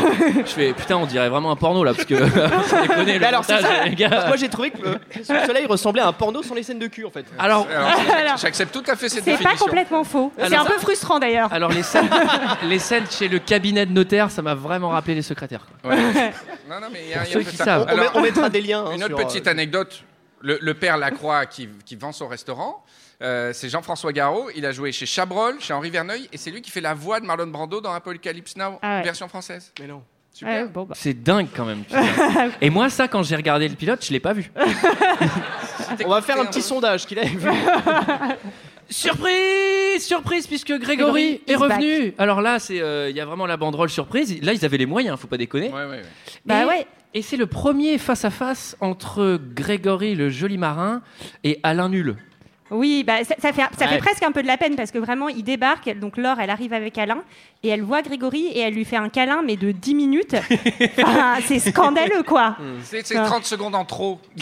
[0.44, 2.16] Je fais putain, on dirait vraiment un porno là parce que
[2.68, 3.84] sans déconner, le Mais alors, c'est montage, ça.
[3.86, 4.24] les gars.
[4.28, 6.86] Moi, j'ai trouvé que euh, le soleil ressemblait à un porno sans les scènes de
[6.86, 7.24] cul, en fait.
[7.38, 7.66] Alors,
[8.40, 9.66] J'accepte tout à fait cette C'est pas définition.
[9.66, 10.32] complètement faux.
[10.38, 11.52] C'est un peu frustrant d'ailleurs.
[11.52, 12.08] alors les scènes,
[12.64, 15.66] les scènes chez le cabinet de notaire, ça m'a vraiment rappelé les secrétaires.
[15.82, 15.90] quoi.
[15.92, 15.96] Ouais.
[16.68, 17.64] Non, non, mais il y a, Pour il y a ceux un peu qui ça.
[17.64, 17.82] savent.
[17.90, 18.84] On, met- Alors, on mettra des liens.
[18.86, 20.02] hein, Une autre sur, petite euh, anecdote.
[20.40, 22.84] Le, le père Lacroix qui, qui vend son restaurant,
[23.24, 24.50] euh, c'est Jean-François Garot.
[24.54, 27.18] Il a joué chez Chabrol, chez Henri Verneuil, et c'est lui qui fait la voix
[27.20, 29.02] de Marlon Brando dans Apocalypse Now, Ah ouais.
[29.02, 29.72] version française.
[29.80, 30.02] Mais non.
[30.32, 30.64] Super.
[30.64, 30.94] Ouais, bon, bah.
[30.98, 31.84] C'est dingue quand même.
[32.60, 34.50] Et moi, ça, quand j'ai regardé le pilote, je l'ai pas vu.
[36.04, 37.38] On va faire un petit sondage qu'il a vu.
[38.90, 42.14] Surprise Surprise, puisque Grégory Grégory est is revenu.
[42.18, 44.40] Alors là, c'est euh, il y a vraiment la banderole surprise.
[44.42, 45.68] Là, ils avaient les moyens, faut pas déconner.
[45.68, 46.02] Ouais, ouais, ouais.
[46.44, 46.86] Bah et, ouais.
[47.14, 51.00] Et c'est le premier face à face entre Grégory le joli marin
[51.44, 52.16] et Alain Nul.
[52.76, 53.92] Oui, bah, ça, ça fait, ça Ouais.
[53.92, 55.86] fait presque un peu de la peine parce que vraiment, il débarque.
[55.86, 57.22] elle- Donc, Laure, elle arrive avec Alain
[57.62, 60.34] et elle voit Grégory et elle lui fait un câlin, mais de 10 minutes.
[60.98, 62.56] Enfin, c'est scandaleux, quoi.
[62.82, 63.24] C'est c'est Ah.
[63.26, 64.20] 30 secondes en trop.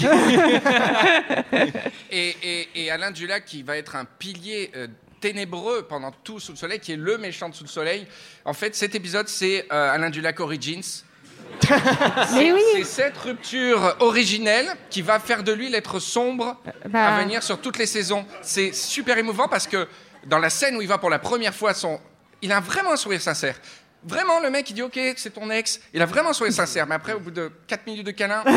[2.10, 4.86] et, et- et Alain Dulac, qui va être un pilier euh,
[5.20, 8.06] ténébreux pendant tout Sous le Soleil, qui est le méchant de Sous le Soleil.
[8.44, 10.82] En fait, cet épisode, c'est euh, Alain Dulac Origins.
[12.34, 12.60] Mais oui.
[12.74, 16.56] C'est cette rupture originelle qui va faire de lui l'être sombre
[16.88, 17.06] Bah.
[17.06, 18.24] à venir sur toutes les saisons.
[18.42, 19.86] C'est super émouvant parce que
[20.26, 22.00] dans la scène où il va pour la première fois, son...
[22.42, 23.56] il a vraiment un sourire sincère.
[24.04, 25.80] Vraiment, le mec, il dit Ok, c'est ton ex.
[25.94, 26.86] Il a vraiment un sourire sincère.
[26.88, 28.42] Mais après, au bout de 4 minutes de câlin,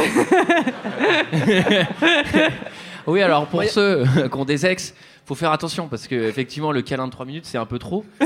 [3.08, 3.68] Oui, alors pour Ouais.
[3.68, 4.94] ceux qui ont des ex,
[5.26, 8.06] faut faire attention parce que effectivement le câlin de 3 minutes c'est un peu trop.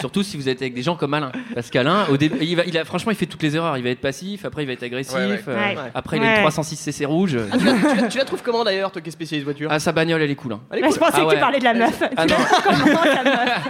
[0.00, 1.30] Surtout si vous êtes avec des gens comme Alain.
[1.54, 3.76] Parce qu'Alain, au début, il va, il a, franchement, il fait toutes les erreurs.
[3.76, 5.42] Il va être passif, après il va être agressif, Ouais, ouais.
[5.48, 5.76] euh, Ouais.
[5.94, 6.34] après il a Ouais.
[6.36, 7.36] une 306 CC rouge.
[7.52, 9.68] Ah, tu, la, tu la- tu la trouves comment d'ailleurs, toi qui es spécialiste voiture
[9.70, 10.52] Ah, sa bagnole, elle est cool.
[10.54, 10.60] hein.
[10.70, 10.94] Elle est Bah, cool.
[10.96, 12.02] je pensais Ah que tu parlais de la meuf.
[12.16, 12.38] Ah Tu non.
[12.64, 13.68] comment ta meuf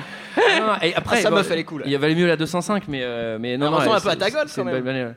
[0.61, 1.83] Non, et après, Ah, sa bon, meuf, elle est cool.
[1.87, 3.77] Il valait mieux la 205, mais, euh, mais non, Elle non.
[3.79, 5.15] ressemble elle- un peu à ta c'est quand même.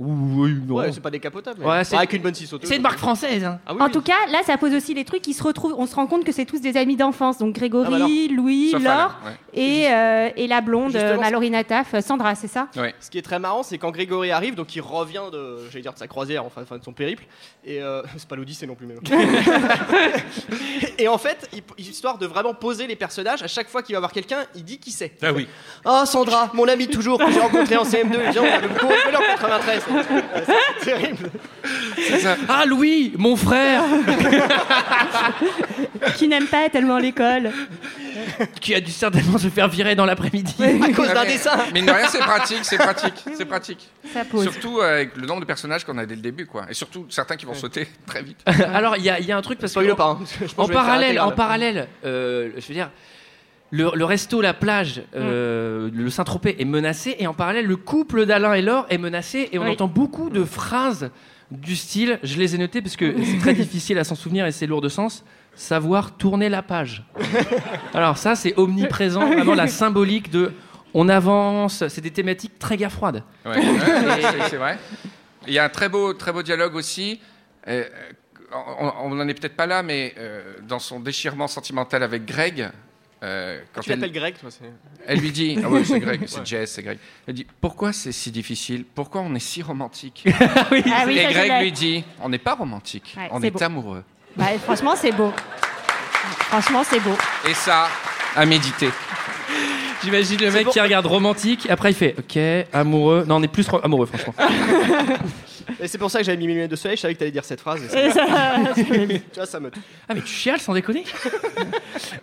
[0.00, 0.76] Oui, non.
[0.76, 1.58] Ouais, c'est pas décapotable.
[1.60, 2.68] mais- Ouais, c'est- avec une bonne scie sauteuse.
[2.68, 3.44] C'est une marque française.
[3.44, 3.58] Hein.
[3.66, 3.90] Ah oui, En oui.
[3.92, 5.74] tout cas, là, ça pose aussi les trucs qui se retrouvent.
[5.76, 7.38] On se rend compte que c'est tous des amis d'enfance.
[7.38, 8.08] Donc Grégory, Ah bah alors.
[8.08, 9.60] Louis, Sauf Laure Alain, ouais.
[9.62, 12.68] et, euh, et la blonde Justement, euh, Mallory Nataf, euh, Sandra, c'est ça?
[12.76, 12.94] Ouais.
[13.00, 15.92] Ce qui est très marrant, c'est quand Grégory arrive, donc il revient de, j'allais dire
[15.92, 17.24] de sa croisière, enfin, enfin, de son périple,
[17.64, 18.98] et euh, c'est pas l'Odyssée non plus même.
[20.98, 23.98] et en fait, il- histoire de vraiment poser les personnages, à chaque fois qu'il va
[24.00, 25.12] voir quelqu'un, il dit qui c'est.
[25.22, 25.48] Ah oui.
[25.84, 29.20] Oh Sandra, mon ami toujours que j'ai rencontré en CM2, viens, on a rigolé en
[29.34, 29.82] 93.
[30.46, 31.30] C'est terrible.
[32.48, 33.82] Ah, Louis, mon frère
[36.16, 37.50] Qui n'aime pas tellement l'école.
[38.60, 40.54] qui a dû certainement se faire virer dans l'après-midi.
[40.82, 41.58] À cause d'un mais- dessin.
[41.72, 43.88] Mais rien, c'est pratique, c'est pratique, c'est pratique.
[44.12, 44.42] Ça pose.
[44.44, 46.66] Surtout avec le nombre de personnages qu'on a dès le début, quoi.
[46.70, 48.38] Et surtout certains qui vont sauter très vite.
[48.74, 50.18] Alors, il y, a- il y a un truc parce que hein.
[50.56, 52.90] En parallèle, en parallèle, euh, je veux dire,
[53.70, 55.96] le, le resto, la plage, euh, Mm.
[55.96, 59.58] le Saint-Tropez est menacé, et en parallèle, le couple d'Alain et Laure est menacé, et
[59.58, 59.70] on Oui.
[59.70, 61.10] entend beaucoup de phrases
[61.50, 64.52] du style, je les ai notées parce que c'est très difficile à s'en souvenir et
[64.52, 67.04] c'est lourd de sens, savoir tourner la page.
[67.94, 70.52] Alors ça, c'est omniprésent, vraiment la symbolique de
[70.94, 73.22] on avance, c'est des thématiques très guerre froide.
[73.44, 73.62] Ouais, ouais,
[74.20, 74.78] c'est- c'est vrai.
[75.46, 77.20] Il y a un très beau, très beau dialogue aussi.
[77.68, 77.84] Euh,
[79.00, 82.68] on n'en est peut-être pas là, mais euh, dans son déchirement sentimental avec Greg,
[83.22, 84.48] euh, quand Tu elle, l'appelles Greg, toi.
[85.06, 86.98] elle lui dit, ah oui, c'est Greg, c'est Jess, c'est Greg.
[87.26, 88.84] Elle dit, pourquoi c'est si difficile?
[88.94, 90.24] Pourquoi on est si romantique?
[90.40, 93.62] Ah oui, Et ça, je Greg lui dit, on n'est pas romantique, Ouais, on est
[93.62, 94.04] amoureux.
[94.36, 95.32] Bah, franchement, c'est beau.
[96.48, 97.16] Franchement, c'est beau.
[97.48, 97.88] Et ça,
[98.34, 98.90] à méditer.
[100.02, 103.24] J'imagine le mec qui regarde romantique, après il fait ok, amoureux.
[103.28, 104.34] Non, on est plus amoureux, franchement.
[105.80, 106.96] Et c'est pour ça que j'avais mis mes lunettes de soleil.
[106.96, 107.82] Je savais que t'allais dire cette phrase.
[107.84, 108.24] et ça-
[108.74, 109.70] tu vois, ça me.
[110.08, 111.04] Ah mais tu chiales sans déconner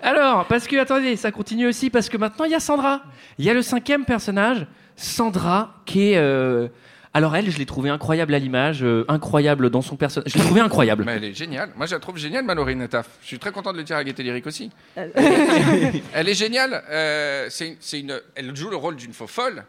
[0.01, 3.01] Alors, parce que, attendez, ça continue aussi, parce que maintenant il y a Sandra.
[3.37, 6.17] Il y a le cinquième personnage, Sandra, qui est...
[6.17, 6.67] euh,
[7.13, 10.31] Alors elle, je l'ai trouvée incroyable à l'image, euh, incroyable dans son personnage.
[10.31, 11.03] Je l'ai trouvée incroyable.
[11.05, 11.71] Mais elle est géniale.
[11.75, 13.07] Moi, je la trouve géniale, Mallory Netaf.
[13.21, 14.71] Je suis très content de le dire à Gaieté Lyrique aussi.
[14.95, 16.83] elle est géniale.
[16.89, 19.63] euh, c'est une- c'est une, elle joue le rôle d'une faux folle.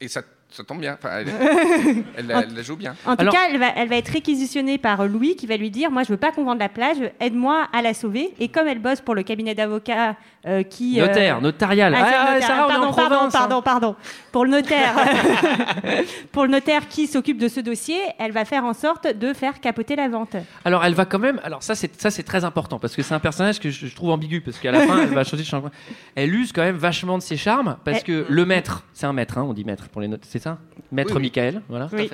[0.00, 0.94] Et ça, ça tombe bien.
[0.98, 1.28] Enfin, elle,
[2.16, 2.94] elle la- elle la joue bien.
[3.06, 5.70] En tout Alors- cas, elle va, elle va être réquisitionnée par Louis qui va lui
[5.70, 8.32] dire Moi, je veux pas qu'on vende la plage, aide-moi à la sauver.
[8.40, 11.00] Et comme elle bosse pour le cabinet d'avocats euh, qui.
[11.00, 11.94] euh, Notaire, notarial.
[11.96, 12.46] Ah, Ah, notaire.
[12.48, 13.38] Sarah, on est pardon, en pardon, province, hein.
[13.38, 13.96] pardon, pardon.
[14.32, 14.94] Pour le notaire,
[16.32, 19.60] pour le notaire qui s'occupe de ce dossier, elle va faire en sorte de faire
[19.60, 20.36] capoter la vente.
[20.64, 21.40] Alors elle va quand même.
[21.44, 23.94] Alors ça c'est ça c'est très important parce que c'est un personnage que je, je
[23.94, 25.70] trouve ambigu parce qu'à la fin elle va changer de changement.
[26.14, 29.12] Elle use quand même vachement de ses charmes parce Elle- que le maître, c'est un
[29.12, 30.58] maître, hein, on dit maître pour les notes, c'est ça,
[30.92, 31.22] maître Oui, oui.
[31.22, 31.88] Michael, voilà.
[31.92, 32.08] Oui.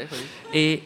[0.55, 0.83] Et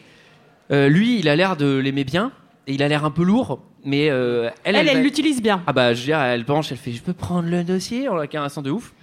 [0.71, 2.31] euh, lui, il a l'air de l'aimer bien
[2.67, 5.63] et il a l'air un peu lourd, mais euh, elle, Elle, elle l'utilise bien.
[5.67, 8.15] Ah bah je veux dire, elle penche, elle fait je peux prendre le dossier en
[8.15, 8.93] la caressant de ouf.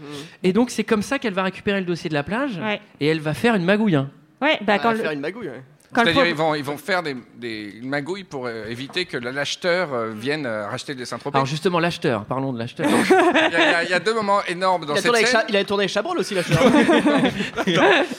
[0.42, 2.81] Et donc c'est comme ça qu'elle va récupérer le dossier de la plage Ouais.
[3.01, 3.96] et elle va faire une magouille.
[3.96, 4.11] hein.
[4.42, 5.49] Ouais, bah, On quand va le- faire une magouille.
[5.49, 5.62] ouais.
[5.94, 9.16] Le C'est-à-dire, ils vont, ils vont faire des, des une magouille pour euh, éviter que
[9.16, 11.37] l'acheteur euh, vienne euh, racheter des Saint-Tropez.
[11.37, 12.87] Alors justement l'acheteur, parlons de l'acheteur.
[12.90, 15.40] Il y, a- il y deux moments énormes dans Il a, cette tourné avec scène.
[15.42, 16.42] Cha- il a tourné avec Chabrol aussi, là.
[16.42, 16.53] je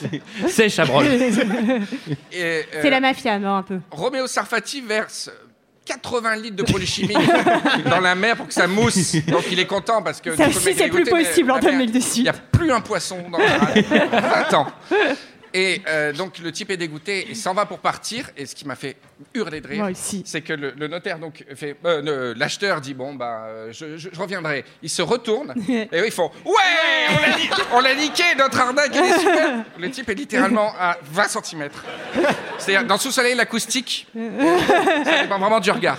[0.08, 1.04] suis- c'est Chabrol.
[1.06, 3.78] Et, euh, c'est la mafia, non, un peu.
[3.90, 5.30] Roméo Sarfati verse
[5.86, 7.16] 80 litres de produits chimiques
[7.90, 9.14] dans la mer pour que ça mousse.
[9.26, 10.36] Donc il est content parce que.
[10.36, 11.94] Ça le aussi, mec, il c'est a plus goûté, mais possible, la Antoine mer, Mec
[11.94, 12.18] dessus.
[12.18, 14.08] Il n'y a plus un poisson dans la mer.
[14.34, 14.66] Attends.
[15.54, 18.30] Et euh, donc le type est dégoûté et s'en va pour partir.
[18.36, 18.96] Et ce qui m'a fait
[19.34, 19.88] hurler de rire,
[20.24, 23.96] c'est que le, le notaire donc fait, euh, le- l'acheteur dit bon bah euh, je,
[23.96, 24.64] je- je reviendrai.
[24.82, 26.52] Il se retourne et eux ils font ouais
[27.10, 29.64] on l'a ni- on l'a niqué notre arnaque elle est super.
[29.78, 31.68] Le type est littéralement à 20 cm.
[32.58, 34.06] C'est-à-dire dans sous soleil l'acoustique,
[35.04, 35.98] ça dépend vraiment du regard.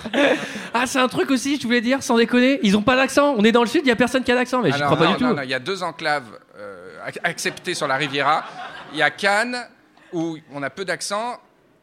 [0.74, 2.60] Ah, c'est un truc aussi, je voulais dire, sans déconner.
[2.62, 3.34] Ils ont pas d'accent.
[3.36, 4.88] On est dans le sud, il y a personne qui a d'accent, mais j'y Alors,
[4.94, 5.40] crois pas non, du non, tout.
[5.42, 8.44] il y a deux enclaves euh, ac- acceptées sur la Riviera.
[8.92, 9.68] Il y a Cannes
[10.12, 11.38] où on a peu d'accent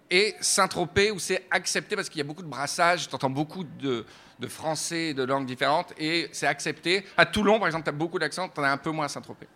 [0.09, 3.07] et Saint-Tropez où c'est accepté parce qu'il y a beaucoup de brassage.
[3.07, 4.05] Tu entends beaucoup de,
[4.39, 7.05] de français, de langues différentes et c'est accepté.
[7.17, 9.09] À Toulon, par exemple, tu as beaucoup d'accent, tu en as un peu moins à
[9.09, 9.47] Saint-Tropez.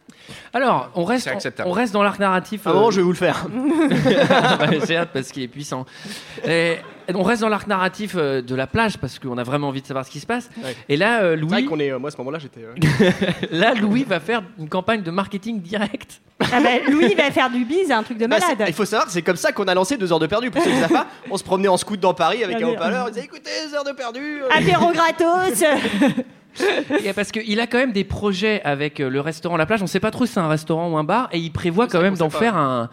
[0.54, 1.30] Alors, on reste,
[1.66, 2.68] on reste dans l'arc narratif.
[2.68, 3.46] À un moment, je vais vous le faire.
[4.88, 5.86] J'ai hâte parce qu'il est puissant.
[6.46, 6.78] Et
[7.14, 9.88] on reste dans l'arc narratif euh, de la plage parce qu'on a vraiment envie de
[9.88, 10.50] savoir ce qui se passe.
[10.64, 10.76] Ouais.
[10.90, 11.92] Et là, euh, C'est vrai Louis, qu'on est.
[11.92, 12.62] euh, moi, à ce moment-là, j'étais.
[12.64, 13.12] euh,
[13.52, 16.22] là, Louis va faire une campagne de marketing direct.
[16.52, 18.66] Ah bah, Louis, va faire du bise, un truc de Bah, malade.
[18.68, 20.50] il faut savoir que c'est comme ça qu'on a lancé deux heures de perdu.
[20.52, 22.68] Pour ceux qui savent pas, on se promenait en scout dans Paris avec Ah, un
[22.68, 23.06] mais- haut-parleur.
[23.08, 24.42] On disait écoutez, deux heures de perdu.
[24.42, 24.48] euh.
[24.52, 25.64] Apéro gratos.
[27.06, 29.82] Et parce qu'il a quand même des projets avec euh, le restaurant La Plage.
[29.84, 31.30] On sait pas trop si c'est un restaurant ou un bar.
[31.32, 32.44] Et il prévoit quand même qu'on d'en sait pas.
[32.44, 32.90] faire un.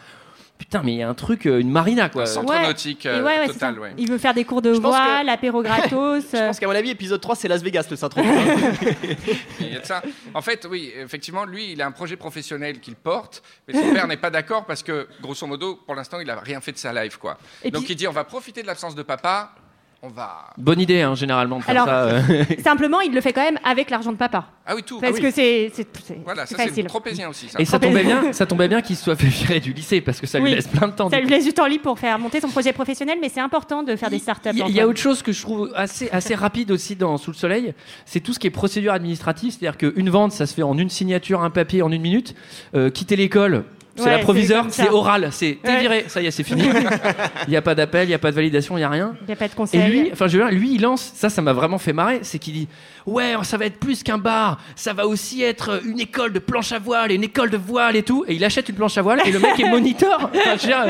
[0.59, 2.23] Putain, mais il y a un truc, euh, une marina quoi.
[2.23, 2.67] Un centre Ouais.
[2.67, 3.93] nautique euh, ouais, ouais, c'est total, ouais.
[3.97, 6.25] Il veut faire des cours de voile, que- l'apéro gratos.
[6.33, 8.29] Je pense qu'à mon avis, épisode 3, c'est Las Vegas, le Saint-Tropez.
[9.61, 10.03] Il y a de ça.
[10.35, 14.07] En fait, oui, effectivement, lui, il a un projet professionnel qu'il porte, mais son père
[14.09, 16.93] n'est pas d'accord parce que, grosso modo, pour l'instant, il n'a rien fait de sa
[16.93, 17.39] life, quoi.
[17.63, 19.53] Et Donc puis- il dit, on va profiter de l'absence de papa,
[20.01, 20.51] on va...
[20.57, 22.31] Bonne idée, hein, généralement, de faire Alors- ça.
[22.31, 22.45] euh.
[22.63, 24.47] Simplement, il le fait quand même avec l'argent de papa.
[24.65, 25.01] Ah oui, tout.
[25.01, 25.21] Parce ah oui.
[25.23, 27.49] que c'est c'est- c'est- Voilà, c'est ça c'est tropézien aussi.
[27.49, 27.59] Ça.
[27.59, 30.21] Et ça tombait bien, ça tombait bien qu'il se soit fait virer du lycée parce
[30.21, 31.11] que ça lui laisse plein de temps.
[31.11, 33.83] Ça lui laisse du temps libre pour faire monter son projet professionnel, mais c'est important
[33.83, 34.51] de faire des startups.
[34.53, 37.33] Il y, a- y autre chose que je trouve assez, assez rapide aussi dans Sous
[37.33, 40.63] le Soleil, c'est tout ce qui est procédure administrative, c'est-à-dire qu'une vente, ça se fait
[40.63, 42.35] en une signature, un papier, en une minute.
[42.77, 43.65] Euh, quitter l'école,
[43.99, 45.81] C'est Ouais, l'approviseur, c'est oral, c'est t'es Ouais.
[45.81, 46.63] viré, ça y est, c'est fini.
[47.47, 49.15] Il n'y a pas d'appel, il n'y a pas de validation, il n'y a rien.
[49.23, 49.83] Il n'y a pas de Et conseil.
[49.91, 52.39] lui, enfin, je veux dire, lui, il lance, ça, ça m'a vraiment fait marrer, c'est
[52.39, 52.69] qu'il dit
[53.07, 56.73] Ouais, ça va être plus qu'un bar, ça va aussi être une école de planche
[56.73, 58.25] à voile, une école de voile et tout.
[58.29, 59.65] Et il achète une planche à voile et le mec est.
[59.69, 60.85] Enfin, dire,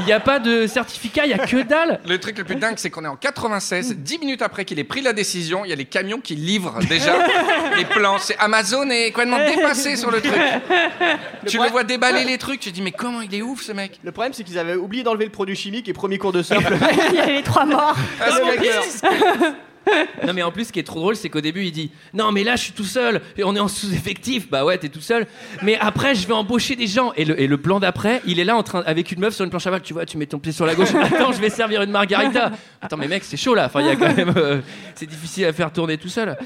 [0.00, 2.00] il n'y a pas de certificat, il n'y a que dalle.
[2.06, 4.84] Le truc le plus dingue, c'est qu'on est en 96, 10 minutes après qu'il ait
[4.84, 7.14] pris la décision, il y a les camions qui livrent déjà
[7.76, 8.18] les plans.
[8.18, 10.34] C'est Amazon est complètement dépassé sur le truc.
[11.46, 13.72] tu le vois déballer les trucs, tu te dis mais comment il est ouf ce
[13.72, 16.42] mec Le problème, c'est qu'ils avaient oublié d'enlever le produit chimique et premier cours de
[16.42, 16.64] surf.
[17.10, 17.96] Il y avait les trois morts.
[18.20, 19.54] le mec meurt.
[20.24, 22.30] Non, mais en plus, ce qui est trop drôle, c'est qu'au début, il dit Non,
[22.30, 24.48] mais là, je suis tout seul, et on est en sous-effectif.
[24.48, 25.26] Bah ouais, t'es tout seul.
[25.62, 27.12] Mais après, je vais embaucher des gens.
[27.16, 29.44] Et le, et le plan d'après, il est là en train, avec une meuf sur
[29.44, 29.82] une planche à voile.
[29.82, 30.94] Tu vois, tu mets ton pied sur la gauche.
[31.02, 32.52] Attends, je vais servir une margarita.
[32.80, 33.66] Attends, mais mec, c'est chaud là.
[33.66, 34.32] Enfin, il y a quand même.
[34.36, 34.60] euh,
[34.94, 36.36] c'est difficile à faire tourner tout seul.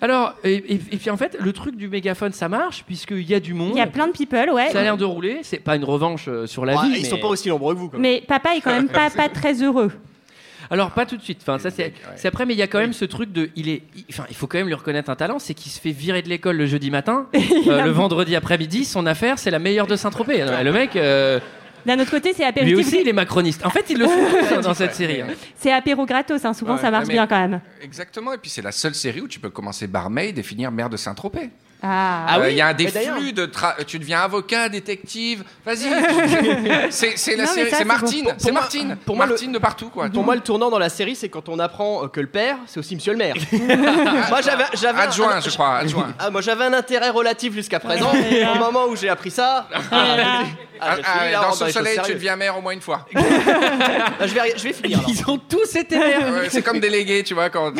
[0.00, 3.34] Alors, et, et- et puis en fait, le truc du mégaphone, ça marche, puisqu'il y
[3.34, 3.72] a du monde.
[3.74, 4.70] Il y a plein de people, ouais.
[4.70, 5.40] Ça a l'air de rouler.
[5.42, 6.88] C'est pas une revanche euh, sur la vie.
[6.96, 7.90] Ils mais- sont pas aussi nombreux que vous.
[7.98, 9.90] Mais papa est quand même pas, pas très heureux.
[10.70, 11.38] Alors pas tout de suite.
[11.40, 13.70] Enfin ça c'est c'est après mais il y a quand même ce truc de il
[13.70, 15.92] est il- enfin il faut quand même lui reconnaître un talent c'est qu'il se fait
[15.92, 17.26] virer de l'école le jeudi matin
[17.68, 20.44] Euh, le vendredi après-midi son affaire c'est la meilleure de Saint-Tropez.
[20.62, 21.40] Le mec euh,
[21.88, 22.78] D'un autre côté, c'est lui apéritif.
[22.86, 23.64] aussi il est macroniste.
[23.64, 25.22] En fait ils le hein, dans cette série.
[25.22, 25.28] hein.
[25.56, 26.52] C'est apéro gratos, hein.
[26.52, 27.62] souvent Ouais, ça marche bien quand même.
[27.80, 30.90] Exactement, et puis c'est la seule série où tu peux commencer barmaid et finir maire
[30.90, 31.48] de Saint-Tropez.
[31.80, 35.44] Ah, Ah oui Il y a un des flux de tra- tu deviens avocat, détective.
[35.64, 35.88] Vas-y.
[36.90, 38.30] c'est c'est la série, ça, c'est c'est Martine, bon.
[38.36, 40.08] C'est pour moi- Martine, pour le- Martine de partout quoi.
[40.08, 42.56] Pour moi, le tournant dans la série, c'est quand on apprend euh, que le père,
[42.66, 43.34] c'est aussi monsieur le maire.
[44.28, 46.12] moi, j'avais, j'avais un- adjoint, un- je crois, adjoint.
[46.18, 48.10] Ah, moi, j'avais un intérêt relatif jusqu'à présent.
[48.10, 50.42] Au moment où j'ai appris ça, ah,
[50.80, 53.06] Ah, ah, dans ce soleil, tu deviens maire au moins une fois.
[53.12, 54.98] Je vais, je vais finir.
[54.98, 55.10] alors.
[55.10, 56.44] Ils ont tous été maires.
[56.50, 57.72] C'est comme délégué, tu vois, quand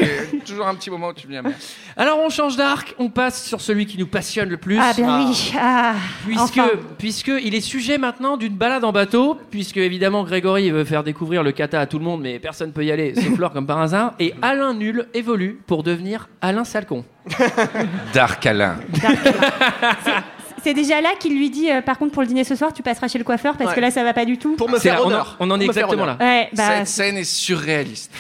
[0.47, 1.55] toujours un petit moment où tu deviens maire.
[1.97, 4.79] Alors on change d'arc, on passe sur celui qui nous passionne le plus.
[4.79, 5.53] ah ben oui.
[5.61, 6.69] Ah, Puisque, enfin.
[6.99, 11.43] puisque il est sujet maintenant d'une balade en bateau, puisque évidemment Grégory veut faire découvrir
[11.43, 13.81] le kata à tout le monde, mais personne peut y aller, sauf Laure comme par
[13.81, 14.15] hasard.
[14.21, 17.05] Et Alain Nul évolue pour devenir Alain Salcon.
[18.15, 18.77] Dark Alain.
[20.65, 22.83] C'est déjà là qu'il lui dit, euh, par contre, pour le dîner ce soir, tu
[22.83, 23.77] passeras chez le coiffeur parce Ouais.
[23.77, 24.57] que là, ça va pas du tout.
[24.57, 25.37] Pour me C'est faire là, on, en, honneur.
[25.39, 26.17] on en est exactement honneur.
[26.19, 26.25] là.
[26.27, 28.13] Ouais, bah, Cette scène est surréaliste.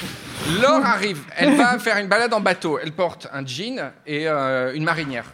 [0.62, 2.78] Laure arrive, elle va faire une balade en bateau.
[2.82, 5.24] Elle porte un jean et euh, une marinière.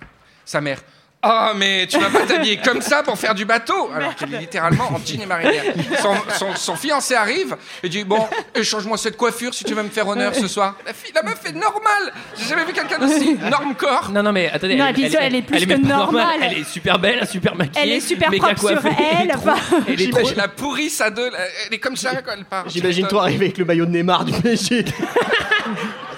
[0.45, 0.79] Sa mère.
[1.27, 4.41] Ah, mais tu vas pas t'habiller comme ça pour faire du bateau Alors qu'elle est
[4.41, 5.65] littéralement en jean et marinière.
[6.03, 9.89] Son, son- son fiancé arrive et dit Bon, échange-moi cette coiffure si tu veux me
[9.89, 10.77] faire honneur ce soir.
[10.85, 14.11] La, fille, la meuf est normale J'ai jamais vu quelqu'un d'aussi norme-corps.
[14.11, 14.77] Non, non, mais attendez.
[14.77, 16.41] Non, puis ça, elle est plus que normale.
[16.43, 17.83] Elle est super belle, super maquillée.
[17.83, 18.89] Elle est super propre sur coiffée,
[19.23, 19.33] elle,
[19.89, 21.31] elle est trop- la pourrisse à deux.
[21.69, 22.69] Elle est comme ça quand elle part.
[22.69, 24.85] J'imagine toi arriver avec le maillot de Neymar du PSG.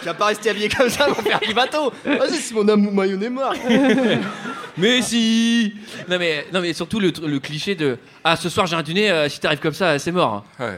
[0.07, 1.93] tu vas pas rester habillé comme ça pour faire du bateau.
[2.05, 3.55] Vas-y, c'est mon homme maillot Neymar.
[4.79, 5.75] Mais si
[6.09, 9.11] non mais, non, mais surtout le, le cliché de Ah, ce soir j'ai un dîner,
[9.11, 10.45] euh, si t'arrives comme ça, c'est mort.
[10.61, 10.77] Ouais.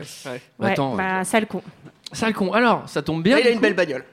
[0.61, 1.61] ouais, Attends, bah, sale con.
[2.13, 2.53] sale con.
[2.53, 3.35] Alors, ça tombe bien.
[3.35, 3.63] Là, il a du une coup.
[3.63, 4.05] belle bagnole.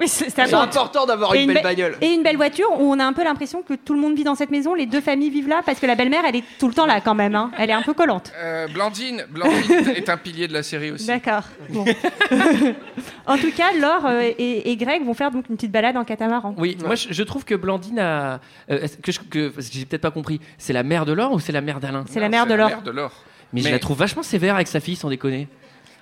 [0.00, 1.06] Oui, c'est important.
[1.06, 1.96] d'avoir une une, belle be- bagnole.
[2.00, 4.24] et une belle voiture où on a un peu l'impression que tout le monde vit
[4.24, 6.66] dans cette maison, les deux familles vivent là, parce que la belle-mère, elle est tout
[6.68, 7.34] le temps là quand même.
[7.36, 7.50] hein.
[7.58, 8.32] Elle est un peu collante.
[8.36, 11.06] Euh, Blandine, Blandine est un pilier de la série aussi.
[11.06, 11.44] D'accord.
[11.70, 11.84] Bon.
[13.26, 16.04] en tout cas, Laure euh, et, et Greg vont faire donc une petite balade en
[16.04, 16.54] catamaran.
[16.58, 18.40] Oui, moi je, je trouve que Blandine a.
[18.70, 20.40] euh, que je- que, parce que j'ai peut-être pas compris.
[20.58, 22.04] C'est la mère de Laure ou c'est la mère d'Alain?
[22.08, 22.68] C'est la mère de Laure.
[22.68, 23.12] mère de Laure.
[23.52, 25.46] Mais, je la trouve vachement sévère avec sa fille, sans déconner.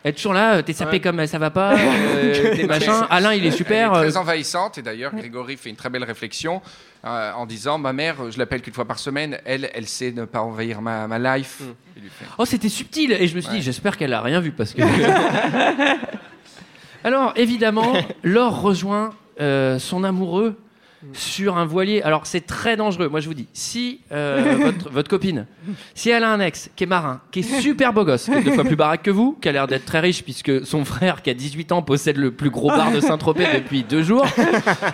[0.04, 3.06] Elle est toujours là, euh, t'es sapé comme euh, ça va pas, euh, t'es machin.
[3.08, 3.92] Alain, il est super.
[3.94, 6.60] Elle est euh, très envahissante et d'ailleurs Grégory fait une très belle réflexion
[7.04, 10.24] euh, en disant ma mère, je l'appelle qu'une fois par semaine, elle, elle sait ne
[10.24, 11.62] pas envahir ma, ma life.
[11.96, 13.12] Il lui fait- Oh, c'était subtil.
[13.12, 14.82] Et je me suis dit, j'espère qu'elle a rien vu parce que.
[17.04, 19.10] Alors, évidemment, Laure rejoint
[19.40, 20.56] euh, son amoureux
[21.12, 22.02] sur un voilier.
[22.02, 23.08] Alors, c'est très dangereux.
[23.08, 25.46] Moi, je vous dis, si euh, votre, votre copine,
[25.94, 28.42] si elle a un ex qui est marin, qui est super beau gosse, qui est
[28.42, 31.22] deux fois plus baraque que vous, qui a l'air d'être très riche puisque son frère,
[31.22, 34.26] qui a 18 ans, possède le plus gros bar de Saint-Tropez depuis deux jours,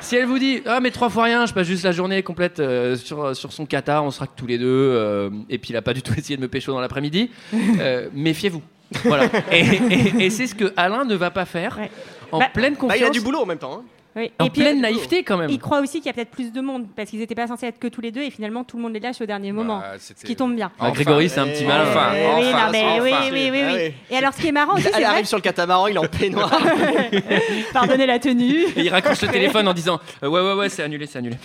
[0.01, 2.61] si elle vous dit, ah, mais trois fois rien, je passe juste la journée complète
[2.61, 5.77] euh, sur, sur son kata, on sera que tous les deux, euh, et puis il
[5.77, 7.31] a pas du tout essayé de me pécho dans l'après-midi,
[8.15, 8.63] méfiez-vous.
[9.05, 9.27] Voilà.
[9.53, 11.77] Et, et- et c'est ce que Alain ne va pas faire.
[11.79, 11.91] Ouais.
[12.33, 13.81] En Bah, pleine Bah, confiance, il a du boulot en même temps.
[13.81, 13.85] hein.
[14.17, 14.33] Oui.
[14.39, 15.51] en Et puis, pleine euh, naïveté quand même.
[15.51, 17.67] Il croit aussi qu'il y a peut-être plus de monde parce qu'ils n'étaient pas censés
[17.67, 19.79] être que tous les deux et finalement tout le monde les lâche au dernier moment.
[19.79, 20.73] Bah, c'était- Ce qui tombe bien.
[20.79, 20.93] Enfin.
[20.93, 21.85] Grégory, c'est un petit malin.
[21.89, 23.29] Enfin, Euh, oui, enfin, non, mais oui, enfin.
[23.33, 23.81] oui, oui, Ah oui.
[23.89, 23.95] oui.
[24.11, 26.07] Et alors, ce qui est marrant aussi, Elle arrive sur le catamaran, il est en
[26.09, 26.51] peignoir.
[27.73, 28.65] pardonnez la tenue.
[28.77, 31.37] Et il raccroche le téléphone en disant euh, Ouais, ouais, ouais, c'est annulé, c'est annulé.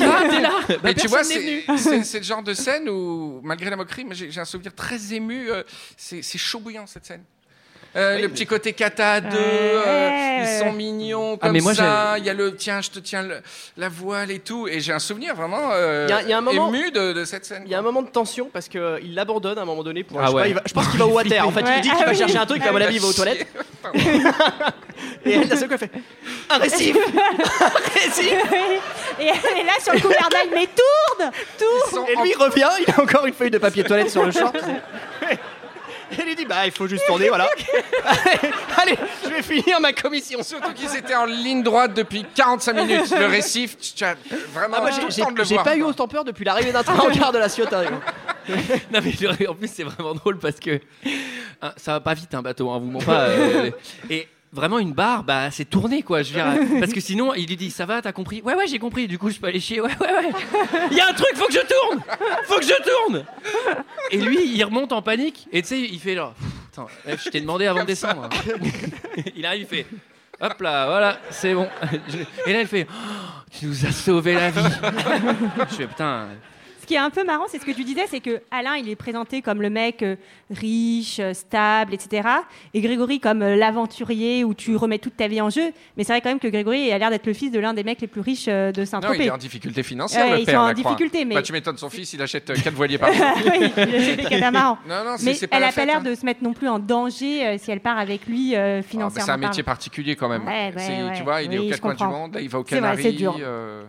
[0.00, 3.76] Ah, t'es là Bah, Mais tu vois, c'est le genre de scène où, malgré la
[3.76, 5.50] moquerie, j'ai un souvenir très ému.
[5.50, 5.62] euh,
[5.96, 7.22] c'est c'est chaud bouillant cette scène.
[7.94, 11.52] Euh, le petit côté cata à deux, euh, Ouais, ouais, Ils sont mignons Ah, comme
[11.52, 12.14] mais moi, ça.
[12.18, 13.40] Il y a le tiens, je te tiens le-
[13.76, 14.66] la voile et tout.
[14.66, 16.90] Et j'ai un souvenir vraiment euh, Il y a- il y a un moment- ému
[16.90, 17.62] de, de cette scène.
[17.66, 20.18] Il y a un moment de tension parce qu'il l'abandonne à un moment donné pour.
[20.20, 20.42] Ah je, sais ouais.
[20.42, 21.46] pas, il va- je pense qu'il va au water.
[21.46, 21.72] En fait, Ouais.
[21.76, 22.16] il dit qu'il Ah va oui.
[22.16, 23.46] chercher un truc, mais à mon avis, il va aux toilettes.
[25.26, 25.90] Et elle, d'un seul coup, elle fait
[26.50, 28.34] Un récif Un récif
[29.20, 31.30] Et elle est là sur le couvert d'œil, mais tourne
[31.90, 34.30] sont Et lui, il revient, il a encore une feuille de papier toilette sur le
[34.32, 34.56] short.
[36.12, 37.48] Et il lui dit Bah, il faut juste tourner, voilà.
[38.78, 40.42] Allez, je vais finir ma commission.
[40.42, 43.10] Surtout qu'ils étaient en ligne droite depuis 45 minutes.
[43.18, 44.14] Le récif, tu as
[44.52, 46.44] vraiment Ah, moi, tout j'ai- le temps de le j'ai pas eu autant peur depuis
[46.44, 47.84] l'arrivée d'un train en quart de la Ciotat.
[48.92, 50.80] Non mais en plus c'est vraiment drôle parce que
[51.62, 53.26] hein, ça va pas vite un bateau, hein, vous ment pas.
[53.28, 53.70] euh,
[54.10, 56.22] et vraiment une barre, bah c'est tourné quoi.
[56.22, 58.42] Je veux dire, parce que sinon il lui dit ça va, t'as compris?
[58.42, 59.08] Ouais ouais j'ai compris.
[59.08, 59.80] Du coup je peux aller chier.
[59.80, 60.30] Ouais ouais ouais.
[60.90, 62.02] Il y a un truc, faut que je tourne,
[62.44, 63.24] faut que je tourne.
[64.10, 66.34] Et lui il remonte en panique et tu sais il fait genre,
[67.06, 68.28] mec, je t'ai demandé avant de descendre.
[69.34, 69.86] il arrive il fait.
[70.40, 71.68] Hop là, voilà, c'est bon.
[72.46, 74.60] Et là, elle fait Oh, Tu nous as sauvé la vie.
[75.70, 76.30] Je fais Putain,
[76.92, 78.96] qui est un peu marrant, c'est ce que tu disais, c'est que Alain, il est
[78.96, 80.16] présenté comme le mec euh,
[80.50, 82.28] riche, euh, stable, etc.
[82.74, 85.72] Et Grégory comme euh, l'aventurier où tu remets toute ta vie en jeu.
[85.96, 87.82] Mais c'est vrai quand même que Grégory a l'air d'être le fils de l'un des
[87.82, 89.24] mecs les plus riches euh, de Non, il Saint-Tropez.
[89.24, 90.56] est en difficulté financière, Ouais, le ils père.
[90.56, 90.90] sont en la croix.
[90.92, 93.24] difficulté, mais- Bah, tu m'étonnes, son fils, il achète 4 voiliers par jour.
[93.46, 94.76] oui, il achète des catamarans.
[94.86, 96.02] Non, non, c'est Mais c'est pas elle la a pas fête, l'air hein.
[96.02, 98.82] de se mettre non plus en danger euh, si elle part avec lui euh, Ah,
[98.82, 99.24] bah, financièrement.
[99.26, 100.44] c'est un métier particulier quand même.
[100.46, 101.12] Ouais, ouais, C'est- ouais.
[101.16, 102.18] Tu vois, il est Oui, aux je quatre coins du comprends.
[102.18, 103.02] monde, là, il va aux C'est vrai, Canaries.
[103.02, 103.36] c'est dur.
[103.40, 103.84] euh,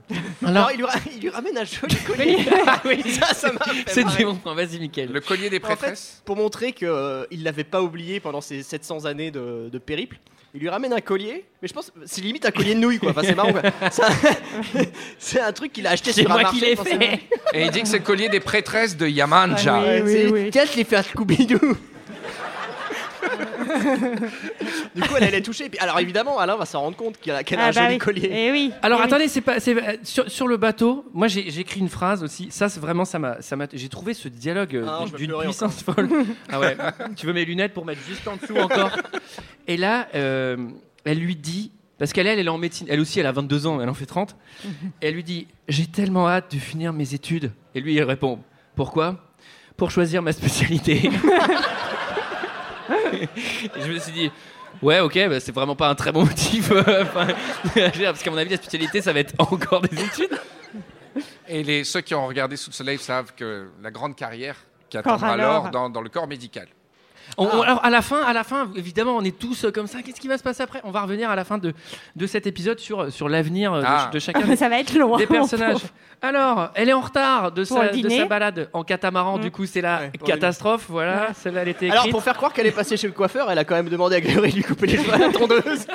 [0.45, 2.37] Alors, il lui, ra- il lui ramène un joli collier.
[2.67, 4.17] Ah oui, ça, ça m'a fait c'est marrer.
[4.17, 4.53] du bon point.
[4.55, 5.09] Vas-y, Mickaël.
[5.11, 6.21] Le collier des En fait, prêtresses.
[6.25, 10.17] pour montrer qu'il ne l'avait pas oublié pendant ces 700 années de, de périple,
[10.55, 13.09] il lui ramène un collier, mais je pense c'est limite un collier de nouilles quoi.
[13.09, 13.61] Enfin, c'est marrant quoi.
[13.91, 14.83] C'est un-
[15.17, 16.59] C'est un truc qu'il a acheté C'est sur un moi marché.
[16.59, 17.19] qui l'ai fait.
[17.55, 19.75] Et il dit que c'est le collier des prêtresses de Yamanja.
[19.83, 20.49] Ah oui.
[20.51, 21.75] Tiens, je l'ai fait à Scooby-Doo.
[24.95, 25.65] Du coup, elle, elle est touchée.
[25.65, 27.71] Et puis, alors évidemment, Alain va s'en rendre compte qu'elle a, qu'elle a Ah un
[27.71, 27.97] bah joli oui.
[27.99, 28.29] collier.
[28.31, 28.71] Eh oui.
[28.81, 29.07] Alors eh oui.
[29.07, 31.05] attendez, c'est pas c'est euh, sur, sur le bateau.
[31.13, 32.47] Moi j'ai j'ai écrit une phrase aussi.
[32.51, 35.17] Ça c'est vraiment ça m'a ça m'a j'ai trouvé ce dialogue euh, Ah, je vais
[35.17, 36.09] d'une pleurer puissance folle.
[36.51, 36.77] ah ouais.
[37.15, 38.91] tu veux mes lunettes pour mettre juste en dessous encore?
[39.67, 40.57] Et là euh,
[41.05, 42.87] elle lui dit parce qu'elle elle elle est en médecine.
[42.89, 44.35] Elle aussi elle a 22 ans, elle en fait 30.
[45.01, 48.39] Et elle lui dit "J'ai tellement hâte de finir mes études." Et lui il répond
[48.75, 49.17] "Pourquoi?
[49.77, 51.09] Pour choisir ma spécialité."
[53.13, 54.31] Et je me suis dit
[54.81, 56.71] Ouais, ok, bah, c'est vraiment pas un très bon motif.
[56.71, 57.27] euh, enfin,
[57.75, 60.39] parce qu'à mon avis, la spécialité, ça va être encore des études.
[61.47, 64.55] Et les, ceux qui ont regardé Sous le Soleil savent que la grande carrière
[64.89, 65.51] qui Corps attendra alors.
[65.51, 66.67] alors dans, dans le corps médical.
[67.37, 69.87] On- on- alors, à la fin, à la fin, évidemment, on est tous euh, comme
[69.87, 70.01] ça.
[70.01, 70.81] Qu'est-ce qui va se passer après?
[70.83, 71.73] On va revenir à la fin de,
[72.15, 74.09] de cet épisode sur, sur l'avenir euh, de, Ah.
[74.13, 75.17] de chacun Ah, ça va être long.
[75.17, 75.81] des personnages.
[76.21, 79.37] Alors, elle est en retard de, sa, de sa balade en catamaran.
[79.39, 80.85] Du coup, c'est la Ouais, catastrophe.
[80.89, 82.11] Voilà, celle-là, elle était Alors, écrite.
[82.13, 84.21] pour faire croire qu'elle est passée chez le coiffeur, elle a quand même demandé à
[84.21, 85.85] Grégory de lui couper les cheveux à la tondeuse.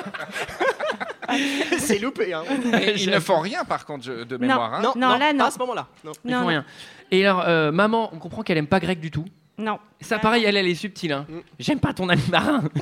[1.79, 2.43] c'est loupé, hein.
[2.81, 4.73] Et ils ne font rien, par contre, je- de mémoire.
[4.75, 4.81] hein.
[4.83, 5.39] Non, Non, là, non.
[5.39, 5.87] Pas à ce moment-là.
[6.03, 6.11] Non.
[6.25, 6.47] Ils Non, font non.
[6.49, 6.65] rien.
[7.11, 9.25] Et alors, euh, maman, on comprend qu'elle aime pas Greg du tout.
[9.59, 9.77] Non.
[10.01, 11.11] Ça, pareil, elle, elle est subtile.
[11.11, 11.25] Hein.
[11.29, 11.39] Mm.
[11.59, 12.63] J'aime pas ton ami marin.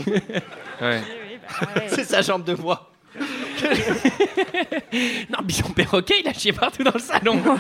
[0.82, 1.02] Ouais.
[1.88, 2.92] C'est sa jambe de bois.
[5.30, 7.42] Non, mais son perroquet, il a chié partout dans le salon.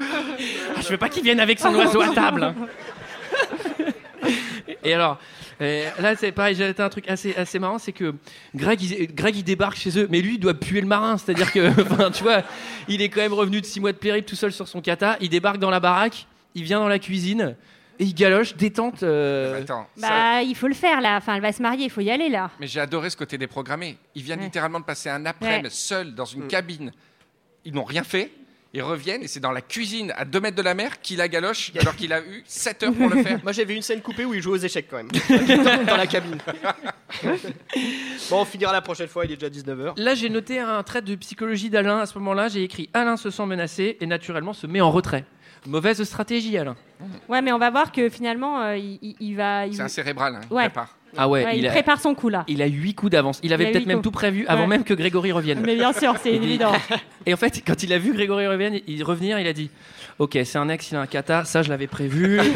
[0.00, 2.42] Ah, je veux pas qu'il vienne avec son oiseau à table.
[2.44, 2.54] hein.
[4.84, 5.18] Et alors,
[5.60, 8.14] là, c'est pareil, j'ai un truc assez, assez marrant, c'est que
[8.54, 11.18] Greg il, Greg, il débarque chez eux, mais lui, il doit puer le marin.
[11.18, 12.42] C'est-à-dire que, enfin, tu vois,
[12.88, 15.16] il est quand même revenu de six mois de périple tout seul sur son kata.
[15.20, 17.54] Il débarque dans la baraque, il vient dans la cuisine,
[17.98, 19.02] et il galoche, détente.
[19.02, 21.16] euh, Attends, ça- Bah, il faut le faire là.
[21.18, 22.50] Enfin, elle va se marier, il faut y aller là.
[22.58, 23.96] Mais j'ai adoré ce côté déprogrammé.
[24.14, 24.46] Ils viennent Ouais.
[24.46, 26.90] littéralement de passer un après-midi seul dans une cabine.
[27.64, 28.32] Ils n'ont rien fait.
[28.74, 31.28] Ils reviennent et c'est dans la cuisine à 2 mètres de la mer qu'il a
[31.28, 33.38] galoche alors qu'il a eu 7 heures pour le faire.
[33.42, 35.08] Moi, vu une scène coupée où il joue aux échecs quand même.
[35.28, 36.38] dans, dans la cabine.
[38.30, 39.92] bon, on finira la prochaine fois, il est déjà 19h.
[40.00, 41.98] Là, j'ai noté un trait de psychologie d'Alain.
[41.98, 45.24] À ce moment-là, j'ai écrit Alain se sent menacé et naturellement se met en retrait.
[45.66, 46.76] Mauvaise stratégie, Alain.
[47.28, 49.66] Ouais, mais on va voir que finalement, euh, il, il- il va.
[49.66, 50.64] il- C'est un cérébral, hein, il Ouais.
[50.64, 50.96] prépare.
[51.16, 52.44] Ah ouais, ouais, il, il a, prépare son coup là.
[52.48, 53.38] il a 8 coups d'avance.
[53.42, 54.04] Il avait peut-être même coups.
[54.04, 54.68] tout prévu avant Ouais.
[54.68, 55.60] même que Grégory revienne.
[55.64, 56.72] Mais bien sûr, c'est évident.
[57.26, 59.70] Et en fait, quand il a vu Grégory revenir, il, revenir, il a dit
[60.18, 62.40] Ok, c'est un ex, il a un kata, ça je l'avais prévu.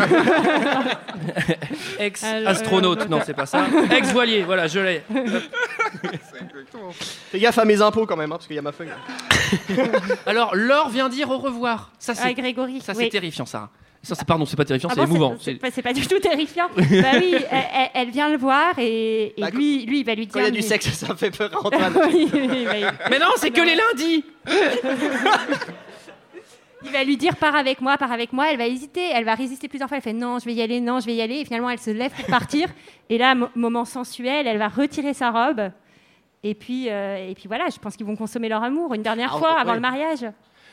[1.98, 3.66] Ex-astronaute, non, c'est pas ça.
[3.90, 5.02] Ex-voilier, voilà, je l'ai.
[7.30, 8.88] Fais gaffe à mes impôts quand même, hein, parce qu'il y a ma feuille.
[10.26, 11.90] Alors, Laure vient dire au revoir.
[11.98, 12.80] Ça, Ah, c'est Grégory.
[12.80, 13.08] ça, c'est oui.
[13.08, 13.70] terrifiant, ça.
[14.06, 15.34] Ça, c'est pardon, c'est pas terrifiant, Ah c'est bon, émouvant.
[15.40, 16.68] c'est- C'est- C'est c'est pas du tout terrifiant.
[16.76, 16.82] bah
[17.20, 17.34] oui,
[17.92, 20.32] elle, vient le voir et, et Bah, lui, lui, il va lui dire.
[20.34, 21.98] Quand il y a du sexe, ça me fait peur à Antoine.
[22.12, 22.28] Oui.
[23.10, 24.24] Mais non, c'est que les lundis
[26.84, 28.50] Il va lui dire pars avec moi, pars avec moi.
[28.52, 29.96] Elle va hésiter, elle va résister plusieurs fois.
[29.96, 31.36] Elle fait non, je vais y aller, non, je vais y aller.
[31.40, 32.68] Et finalement, elle se lève pour partir.
[33.10, 35.70] Et là, mo- moment sensuel, elle va retirer sa robe.
[36.44, 39.32] Et puis, euh, et puis voilà, je pense qu'ils vont consommer leur amour une dernière
[39.34, 39.60] Ah, fois ouais.
[39.60, 40.26] avant le mariage.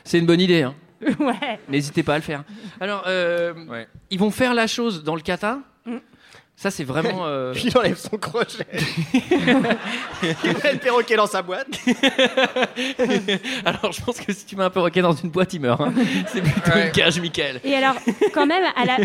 [0.04, 0.62] C'est une bonne idée.
[0.62, 0.74] Hein.
[1.20, 1.58] ouais.
[1.68, 2.44] N'hésitez pas à le faire.
[2.80, 3.86] Alors, euh, Ouais.
[4.10, 5.58] ils vont faire la chose dans le kata.
[5.86, 5.96] Mm.
[6.56, 7.22] Ça, c'est vraiment.
[7.26, 8.64] euh, Puis il enlève son crochet.
[9.12, 11.66] il met le perroquet dans sa boîte.
[13.64, 15.80] Alors, je pense que si tu mets un perroquet dans une boîte, il meurt.
[15.80, 15.92] hein.
[16.28, 16.86] C'est plutôt Ouais.
[16.86, 17.60] une cage, Michael.
[17.64, 17.94] Et alors,
[18.32, 18.96] quand même, à la,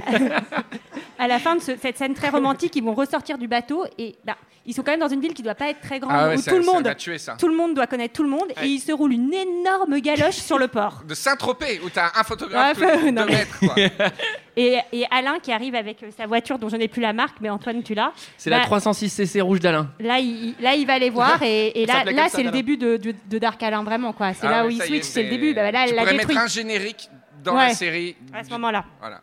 [1.17, 4.15] à la fin de ce- cette scène très romantique, ils vont ressortir du bateau et
[4.25, 4.37] bah,
[4.69, 6.37] ils sont quand même dans une ville qui doit pas être très grande Ah ouais,
[6.37, 7.35] où ça- tout le monde, m'a tué, ça.
[7.39, 10.35] tout le monde doit connaître tout le monde et ils se roulent une énorme galoche
[10.37, 11.01] sur le port.
[11.07, 13.59] De Saint-Tropez, où t'as un photographe Ouais, tous les non, deux mais- mètres.
[13.59, 13.75] Quoi.
[14.57, 17.37] Et, et Alain qui arrive avec euh, sa voiture dont je n'ai plus la marque,
[17.39, 18.11] mais Antoine, tu l'as.
[18.37, 19.89] C'est la Bah, 306 CC rouge d'Alain.
[20.01, 23.13] Là, il, là, il va les voir et, là, là c'est le début de, de,
[23.29, 24.11] de Dark Alain, vraiment.
[24.11, 24.33] quoi.
[24.33, 25.53] C'est Ah là où il switch, c'est le début.
[25.53, 27.09] Bah, là, tu elle l'a pourrais détruit mettre un générique
[27.41, 28.17] dans la série.
[28.33, 28.83] à ce moment-là.
[28.99, 29.21] Voilà.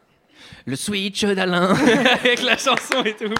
[0.64, 1.74] Le switch d'Alain
[2.14, 3.34] avec la chanson et tout.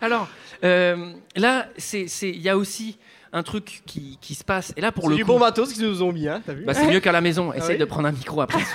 [0.00, 0.28] Alors,
[0.64, 2.98] euh, là, c'est- c'est- il y a aussi
[3.32, 4.72] un truc qui, qui se passe.
[4.76, 6.52] Et là, pour C'est le du coup, bon matos qu'ils nous ont mis, hein, t'as
[6.52, 7.52] vu bah, c'est mieux qu'à la maison.
[7.52, 8.60] Essaye oui de prendre un micro après.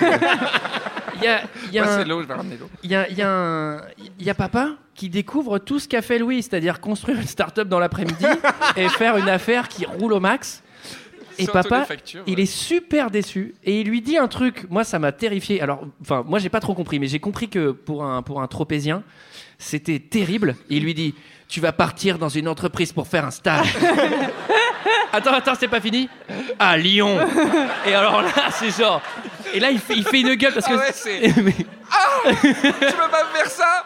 [1.20, 2.70] Il y a, il y a Moi, un- c'est l'eau, je vais ramener l'eau.
[2.84, 3.80] Il y a, il y a un-
[4.20, 7.66] il y a papa qui découvre tout ce qu'a fait Louis, c'est-à-dire construire une start-up
[7.66, 8.24] dans l'après-midi
[8.76, 10.62] et faire une affaire qui roule au max.
[11.38, 11.86] Et papa,
[12.26, 14.66] il est super déçu et il lui dit un truc.
[14.70, 15.60] Moi, ça m'a terrifié.
[15.60, 18.46] Alors, enfin, moi, j'ai pas trop compris, mais j'ai compris que pour un pour un
[18.46, 19.02] tropézien,
[19.58, 20.56] c'était terrible.
[20.68, 21.14] Il lui dit
[21.48, 23.74] Tu vas partir dans une entreprise pour faire un stage.
[25.12, 26.08] attends, attends, c'est pas fini
[26.58, 27.18] À Lyon.
[27.86, 29.00] Et alors là, c'est genre.
[29.54, 30.76] Et là, il fait, il fait une gueule parce Ah que.
[30.78, 31.64] ouais, c'est- Mais- Tu
[32.52, 33.84] peux pas me faire ça?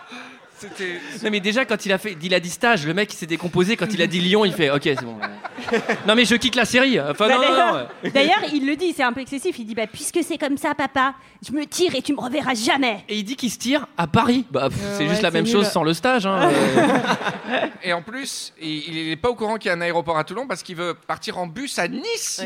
[0.63, 1.01] C'était.
[1.25, 3.27] non mais déjà quand il a fait, il a dit stage, le mec il s'est
[3.27, 3.77] décomposé.
[3.77, 5.17] Quand il a dit Lyon, il fait OK, c'est bon.
[6.07, 7.01] non mais je quitte la série.
[7.01, 8.11] Enfin Bah, non, non, non, D'ailleurs, ouais.
[8.11, 9.59] d'ailleurs, il le dit, c'est un peu excessif.
[9.59, 11.15] Il dit bah, Puisque c'est comme ça, papa,
[11.47, 13.05] je me tire et tu me reverras jamais.
[13.09, 14.47] Et il dit qu'il se tire à Paris.
[14.51, 15.53] Bah pff, Euh, c'est juste la c'est même nul.
[15.53, 16.27] chose sans le stage.
[16.27, 16.51] hein.
[16.51, 20.19] Euh, Et en plus, il il est pas au courant qu'il y a un aéroport
[20.19, 22.43] à Toulon parce qu'il veut partir en bus à Nice.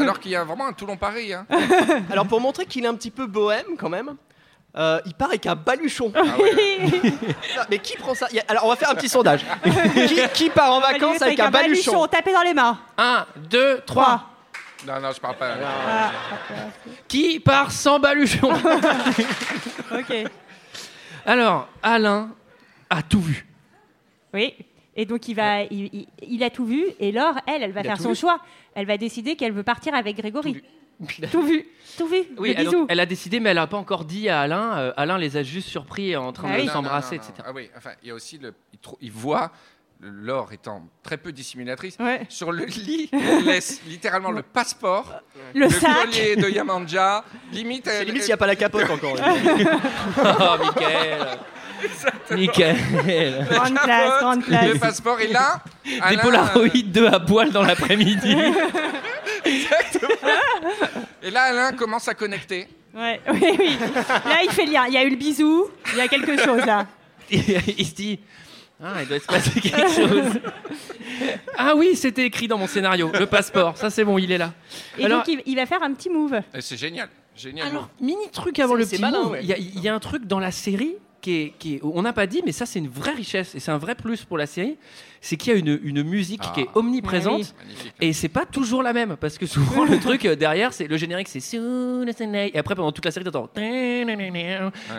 [0.00, 1.32] Alors qu'il y a vraiment un Toulon-Paris.
[1.34, 1.46] Hein.
[2.10, 4.16] Alors pour montrer qu'il est un petit peu bohème quand même,
[4.78, 6.12] euh, il part avec un baluchon.
[6.14, 6.78] Ah ouais.
[7.56, 8.26] Non, Mais qui prend ça?
[8.30, 9.44] Il y a- Alors on va faire un petit sondage.
[10.08, 12.06] qui, qui part en vacances avec un baluchon?
[12.06, 12.78] tapé dans les mains.
[12.98, 14.30] Un, deux, trois.
[14.86, 15.54] Non, non, je parle pas.
[17.08, 18.50] Qui part sans baluchon?
[19.92, 20.14] Ok.
[21.24, 22.30] Alors Alain
[22.90, 23.46] a tout vu.
[24.34, 24.54] Oui.
[24.94, 26.84] Et donc il va, il, il- il a tout vu.
[27.00, 28.40] Et Laure, elle, elle va a faire tout son vu choix.
[28.74, 30.62] Elle va décider qu'elle veut partir avec Grégory.
[31.30, 31.66] Tout vu,
[31.98, 32.22] tout vu.
[32.38, 32.54] Oui,
[32.88, 34.78] elle, a décidé, mais elle a pas encore dit à Alain.
[34.78, 36.68] Euh, Alain les a juste surpris en train Ah de oui.
[36.68, 37.32] S'embrasser, etc.
[37.44, 38.54] Ah oui, enfin, il y a aussi le.
[38.72, 39.50] Il, trou- il voit,
[40.00, 42.20] Laure étant très peu dissimulatrice, Ouais.
[42.28, 45.20] sur le lit, elle laisse littéralement le passeport,
[45.54, 46.04] Le le sac.
[46.04, 47.86] collier de Yamanja, limite.
[47.86, 49.16] Elle- limite s'il n'y a pas la capote encore.
[50.18, 51.38] Oh, Michael
[52.30, 54.72] Michael Grande classe, grande classe.
[54.72, 55.62] le passeport est là.
[55.84, 58.34] Des Alain, Polaroid 2 à poil dans l'après-midi.
[61.22, 62.68] Et là, Alain commence à connecter.
[62.94, 63.76] Ouais, oui, oui.
[64.24, 64.86] Là, il fait lien.
[64.86, 65.66] Il y a eu le bisou.
[65.92, 66.86] Il y a quelque chose là.
[67.30, 68.20] il se dit
[68.82, 70.40] Ah, il doit se passer quelque chose.
[71.58, 73.10] ah oui, c'était écrit dans mon scénario.
[73.18, 74.52] Le passeport, ça c'est bon, il est là.
[74.98, 76.40] Et Alors- donc, il, il va faire un petit move.
[76.54, 77.08] Et c'est génial.
[77.36, 77.68] Génial.
[77.68, 79.32] Alors, mini truc avant C'est- le c'est petit malin, move.
[79.32, 79.40] ouais.
[79.42, 81.80] Il y, a- il y a un truc dans la série qui est, qui est-
[81.84, 84.24] on n'a pas dit, mais ça c'est une vraie richesse et c'est un vrai plus
[84.24, 84.78] pour la série.
[85.26, 86.78] C'est qu'il y a une, une musique qui est Ah.
[86.78, 87.54] omniprésente.
[87.58, 87.94] Magnifique.
[88.00, 90.96] Et c'est pas toujours la même parce que souvent le truc euh, derrière c'est le
[90.96, 93.48] générique c'est et après pendant toute la série t'entends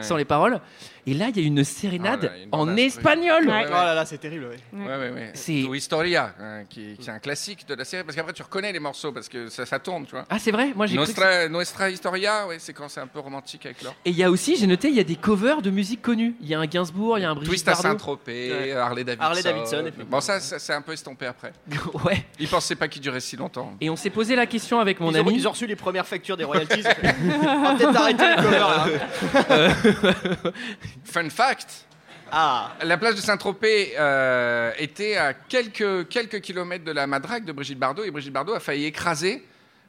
[0.01, 0.59] sans les paroles
[1.05, 3.63] et là il y a une sérénade Ah ouais, une en espagnol Ouais.
[3.67, 4.47] Oh là là, c'est terrible.
[4.47, 4.79] ouais.
[4.85, 5.31] Ouais, ouais, ouais.
[5.33, 8.41] C'est- Ou Historia, hein, qui, qui est un classique de la série, parce qu'après tu
[8.43, 10.25] reconnais les morceaux, parce que ça, ça tourne, tu vois.
[10.29, 13.65] ah c'est vrai moi j'ai Nostra, Nostra Historia, ouais, c'est quand c'est un peu romantique
[13.65, 13.95] avec l'or.
[14.03, 16.35] Et il y a aussi, j'ai noté, il y a des covers de musique connue.
[16.41, 17.75] Il y a un Gainsbourg, il y a un Brigitte Twist à.
[17.75, 18.71] Saint-Tropez, Ouais.
[18.73, 19.23] Harley Davidson.
[19.25, 19.85] Harley Davidson.
[20.17, 21.53] Bon, ça, ça c'est un peu estompé après.
[22.05, 22.25] ouais.
[22.39, 23.73] Ils pensaient pas qu'il durait si longtemps.
[23.79, 25.35] Et on s'est posé la question avec mon ils, ont, ami.
[25.35, 26.83] ils ont reçu les premières factures des royalties.
[27.43, 30.51] on va peut-être arrêter le cover là.
[31.05, 31.85] Fun fact
[32.31, 37.51] Ah, la plage de Saint-Tropez euh, était à quelques, quelques kilomètres de la madrague de
[37.51, 39.43] Brigitte Bardot, et Brigitte Bardot a failli écraser.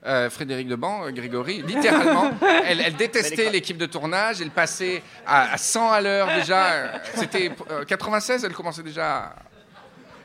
[0.06, 2.30] euh, Frédéric Deban, euh, Grégory, littéralement,
[2.64, 7.00] elle, elle détestait l'équipe de tournage, elle passait à, à 100 à l'heure déjà.
[7.14, 9.34] C'était euh, 96, elle commençait déjà.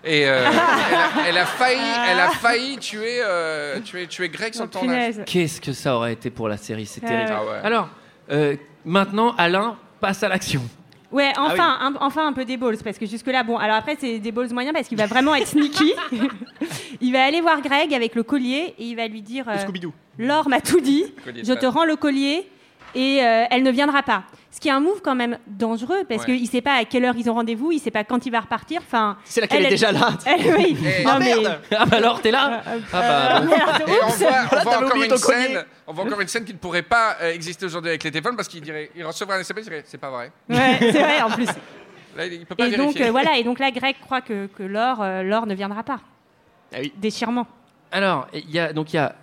[0.06, 1.80] Et euh, elle, a, elle a failli,
[2.10, 5.16] elle a failli tuer, euh, tuer, tuer Greg sur le tournage.
[5.26, 7.34] Qu'est-ce que ça aurait été pour la série C'est Ouais, terrible.
[7.34, 7.60] Ah ouais.
[7.64, 7.90] Alors,
[8.32, 10.62] euh, maintenant, Alain passe à l'action.
[11.14, 14.18] Ouais, enfin, un, enfin un peu des balls, parce que jusque-là, bon, alors après, c'est
[14.18, 15.94] des balls moyens parce qu'il va vraiment être sneaky.
[17.02, 19.94] il va aller voir Greg avec le collier et il va lui dire euh, Scooby-Doo.
[20.18, 22.50] Laure m'a tout dit, je te rends le collier
[22.96, 24.24] et euh, elle ne viendra pas.
[24.52, 26.34] Ce qui est un move quand même dangereux parce Ouais.
[26.36, 28.26] qu'il ne sait pas à quelle heure ils ont rendez-vous, il ne sait pas quand
[28.26, 28.82] il va repartir.
[28.86, 30.10] Enfin, C'est là qu'elle Elle, est elle- déjà là.
[30.26, 30.78] elle, oui.
[30.80, 33.48] Eh, Non, Ah mais- merde Ah bah alors, t'es là Euh, Ah bah, bon.
[33.50, 35.66] merde, Et on voit, on encore une scène.
[35.88, 38.36] On voit encore une scène qui ne pourrait pas euh, exister aujourd'hui avec les téléphones
[38.36, 40.32] parce qu'il dirait, il recevrait un SMS, il dirait, c'est pas vrai.
[40.50, 41.48] Ouais, c'est vrai en plus.
[42.16, 44.62] Là, il peut pas Et donc euh, voilà, et donc là, Greg croit que, que
[44.62, 46.00] Laure, euh, Laure ne viendra pas.
[46.72, 46.94] Ah oui.
[46.98, 47.48] Déchirement.
[47.92, 49.16] Alors, il y a donc il y a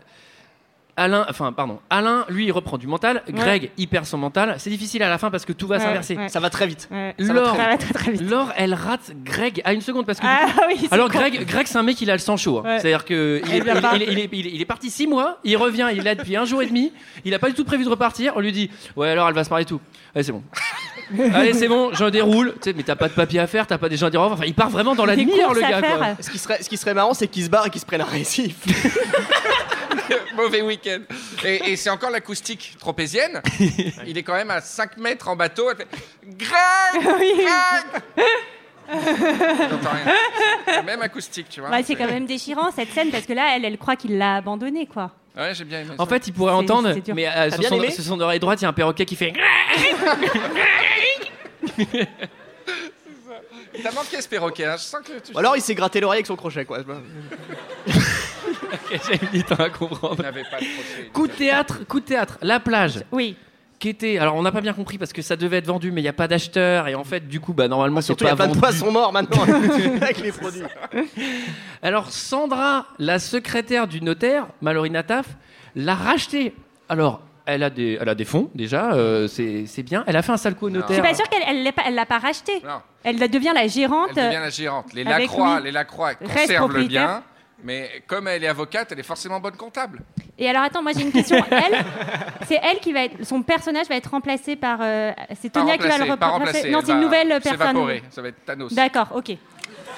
[0.97, 3.22] Alain, enfin pardon, Alain, lui, il reprend du mental.
[3.28, 4.57] Greg, il perd son mental.
[4.59, 6.16] C'est difficile à la fin parce que tout va s'inverser.
[6.16, 6.28] ouais.
[6.28, 6.88] Ça va très vite.
[6.91, 7.14] Ouais.
[7.18, 7.57] Ça va Laure,
[7.95, 8.22] très vite.
[8.57, 10.26] Elle rate Greg à une seconde parce que.
[10.26, 11.18] Ah oui, Alors con.
[11.18, 12.59] Greg, Greg c'est un mec il a le sang chaud.
[12.59, 12.62] hein.
[12.68, 12.78] Ouais.
[12.80, 13.93] C'est-à-dire que il est, Elle vient il- pas.
[13.97, 16.03] il est- il est- il est- il est parti six mois, il revient, il est
[16.03, 16.93] là depuis un jour et demi,
[17.24, 18.32] il a pas du tout prévu de repartir.
[18.36, 19.80] On lui dit ouais alors elle va se parler tout.
[20.14, 20.43] Allez c'est bon.
[21.34, 22.55] Allez c'est bon, je déroule.
[22.62, 24.20] Tu sais mais t'as pas de papier à faire, t'as pas des gens à dire
[24.20, 24.38] au revoir.
[24.38, 25.80] Enfin il part vraiment dans la courses le gars.
[25.82, 26.07] quoi.
[26.20, 28.01] Ce qui serait, ce qui serait marrant, c'est qu'ils se barrent et qu'ils se prennent
[28.03, 28.57] un récif.
[30.37, 31.01] Mauvais week-end.
[31.45, 33.41] Et, et c'est encore l'acoustique tropézienne.
[34.07, 35.70] Il est quand même à 5 mètres en bateau.
[35.70, 35.89] Elle fait
[36.24, 38.03] Greg Greg
[38.93, 39.91] J'entends
[40.66, 40.83] rien.
[40.83, 41.70] Même acoustique, tu vois.
[41.70, 44.37] Ouais, c'est quand même déchirant cette scène parce que là, elle, elle croit qu'il l'a
[44.37, 45.12] abandonné, quoi.
[45.37, 45.91] Ouais, j'ai bien aimé.
[45.97, 46.11] En ça.
[46.11, 47.14] fait il pourrait entendre, c'est dur.
[47.14, 49.05] mais euh, sur, bien son, aimé sur son oreille droite il y a un perroquet
[49.05, 49.33] qui fait.
[53.83, 54.76] T'as manqué ce perroquet, hein.
[54.76, 56.78] je sens que tu Ou alors il s'est gratté l'oreille avec son crochet, quoi.
[58.91, 60.16] J'ai mis du temps à comprendre.
[60.16, 61.12] pas de.
[61.12, 63.05] Coup de théâtre, coup de théâtre, la plage.
[63.12, 63.37] Oui.
[63.79, 64.18] qui était.
[64.18, 66.09] Alors, on n'a pas bien compris parce que ça devait être vendu, mais il n'y
[66.09, 66.89] a pas d'acheteur.
[66.89, 68.59] Et en fait, du coup, bah, normalement, c'est Surtout, il y pas a plein de
[68.59, 69.43] poissons morts maintenant
[70.03, 70.62] avec les produits.
[71.83, 75.27] Alors, Sandra, la secrétaire du notaire, Mallory Nataf,
[75.77, 76.55] l'a racheté.
[76.89, 80.05] Alors, elle a des, elle a des fonds déjà, euh, c'est c'est bien.
[80.07, 80.93] Elle a fait un sale coup au Je notaire.
[80.95, 82.53] suis pas sûre qu'elle elle elle l'a pas racheté.
[82.64, 84.11] Non, Elle devient la gérante.
[84.16, 84.93] elle devient la gérante.
[84.93, 87.23] Les Lacroix, les Lacroix conservent le bien,
[87.65, 90.01] mais comme elle est avocate, elle est forcément bonne comptable.
[90.39, 91.37] Et alors attends, moi j'ai une question.
[91.51, 91.85] Elle,
[92.49, 94.79] c'est elle qui va être, son personnage va être remplacé par.
[94.81, 96.71] euh, c'est Pas Tonia qui va le pas remplacer.
[96.71, 97.53] Non, c'est une nouvelle personne.
[97.59, 98.03] s'évaporer.
[98.11, 98.73] Ça va être Thanos.
[98.73, 99.33] D'accord, ok.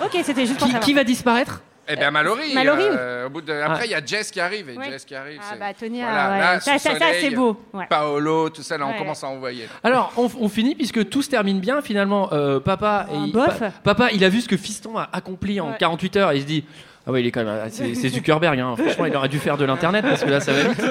[0.05, 0.85] Ok, c'était juste pour Qui, savoir.
[0.85, 1.63] qui va disparaître?
[1.89, 2.55] Eh bien, Mallory.
[2.55, 3.53] Mallory, euh, au bout de...
[3.53, 4.69] Après, il y a Jess qui arrive.
[4.71, 4.89] Et Ouais.
[4.91, 5.41] Jess qui arrive.
[5.43, 6.39] Ah bah Tonia, Voilà, ouais.
[6.39, 7.61] là, ça, ça, ça, c'est beau.
[7.73, 7.87] Ouais.
[7.89, 8.99] Paolo, tout ça, là, on Ouais.
[8.99, 9.69] commence à envoyer.
[9.83, 11.83] Alors, on, on finit puisque tout se termine bien.
[11.83, 13.59] Finalement, euh, papa, Un il- bof.
[13.59, 15.77] pa- papa, il a vu ce que Fiston a accompli en Ouais.
[15.79, 16.65] 48 heures et il se dit.
[17.07, 17.69] Ah ouais, il est quand même.
[17.71, 18.75] C'est c'est Zuckerberg, hein.
[18.77, 20.85] franchement, il aurait dû faire de l'internet parce que là, ça va vite.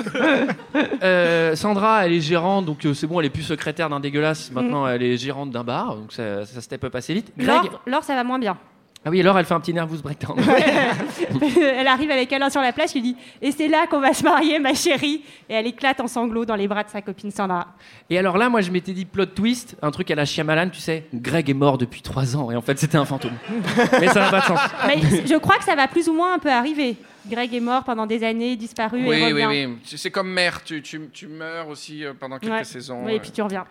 [1.04, 4.52] Euh, Sandra, elle est gérante, donc euh, c'est bon, elle est plus secrétaire d'un dégueulasse.
[4.52, 7.32] Maintenant, elle est gérante d'un bar, donc ça, ça step up assez vite.
[7.38, 8.58] Greg, Laure, Laure, ça va moins bien.
[9.04, 10.38] Ah oui, alors elle fait un petit nervous breakdown.
[11.58, 14.24] elle arrive avec Alain sur la plage, lui dit Et c'est là qu'on va se
[14.24, 15.24] marier, ma chérie.
[15.50, 17.68] Et elle éclate en sanglots dans les bras de sa copine Sandra.
[18.12, 20.80] Et alors là, moi, je m'étais dit plot twist, un truc à la Shyamalan, tu
[20.80, 21.08] sais.
[21.16, 23.34] Greg est mort depuis trois ans et en fait, c'était un fantôme.
[24.00, 24.60] Mais ça n'a pas de sens.
[24.86, 26.96] Mais je crois que ça va plus ou moins un peu arriver.
[27.28, 29.66] Greg est mort pendant des années, disparu et Oui, oui, revient.
[29.68, 29.78] oui.
[29.88, 32.64] Tu- C'est comme mère, tu, tu, tu meurs aussi euh, pendant quelques Ouais.
[32.64, 33.06] saisons.
[33.06, 33.20] Oui, et euh.
[33.20, 33.66] puis tu reviens.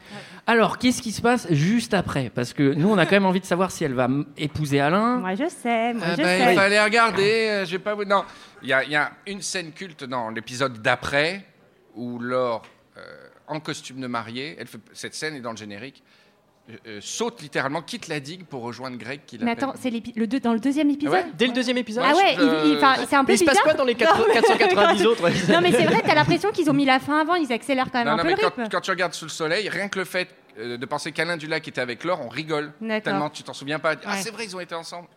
[0.47, 2.31] Alors, qu'est-ce qui se passe juste après?
[2.35, 5.17] Parce que nous, on a quand même envie de savoir si elle va épouser Alain.
[5.17, 6.53] Moi, je sais, moi, Ah je bah, sais.
[6.53, 8.05] il fallait regarder, euh, je vais pas vous...
[8.05, 8.25] Non,
[8.63, 11.45] il y a, il y a une scène culte dans l'épisode d'après
[11.97, 12.63] où Laure,
[12.99, 13.01] euh,
[13.49, 14.79] en costume de mariée, elle fait...
[14.93, 16.03] cette scène est dans le générique,
[16.69, 20.27] euh, euh, saute littéralement, quitte la digue pour rejoindre Greg qui Mais attends, c'est le
[20.27, 22.05] deux- dans le deuxième épisode ouais Dès le deuxième épisode?
[22.07, 22.37] Ah ouais,
[22.77, 23.65] enfin, c'est un peu Mais il se passe bizarre.
[23.65, 26.51] quoi dans les quatre- Non, mais- 490 autres ouais Non, mais c'est vrai, t'as l'impression
[26.53, 28.35] qu'ils ont mis la fin avant, ils accélèrent quand même Non, un non, peu mais
[28.37, 28.69] le quand, rythme.
[28.71, 31.67] quand tu regardes sous le soleil, rien que le fait euh, de penser qu'Alain Dulac
[31.67, 32.73] était avec Laure, on rigole.
[33.03, 33.95] Tellement tu t'en souviens pas.
[34.05, 34.17] Ah, Ouais.
[34.21, 35.09] c'est vrai, ils ont été ensemble.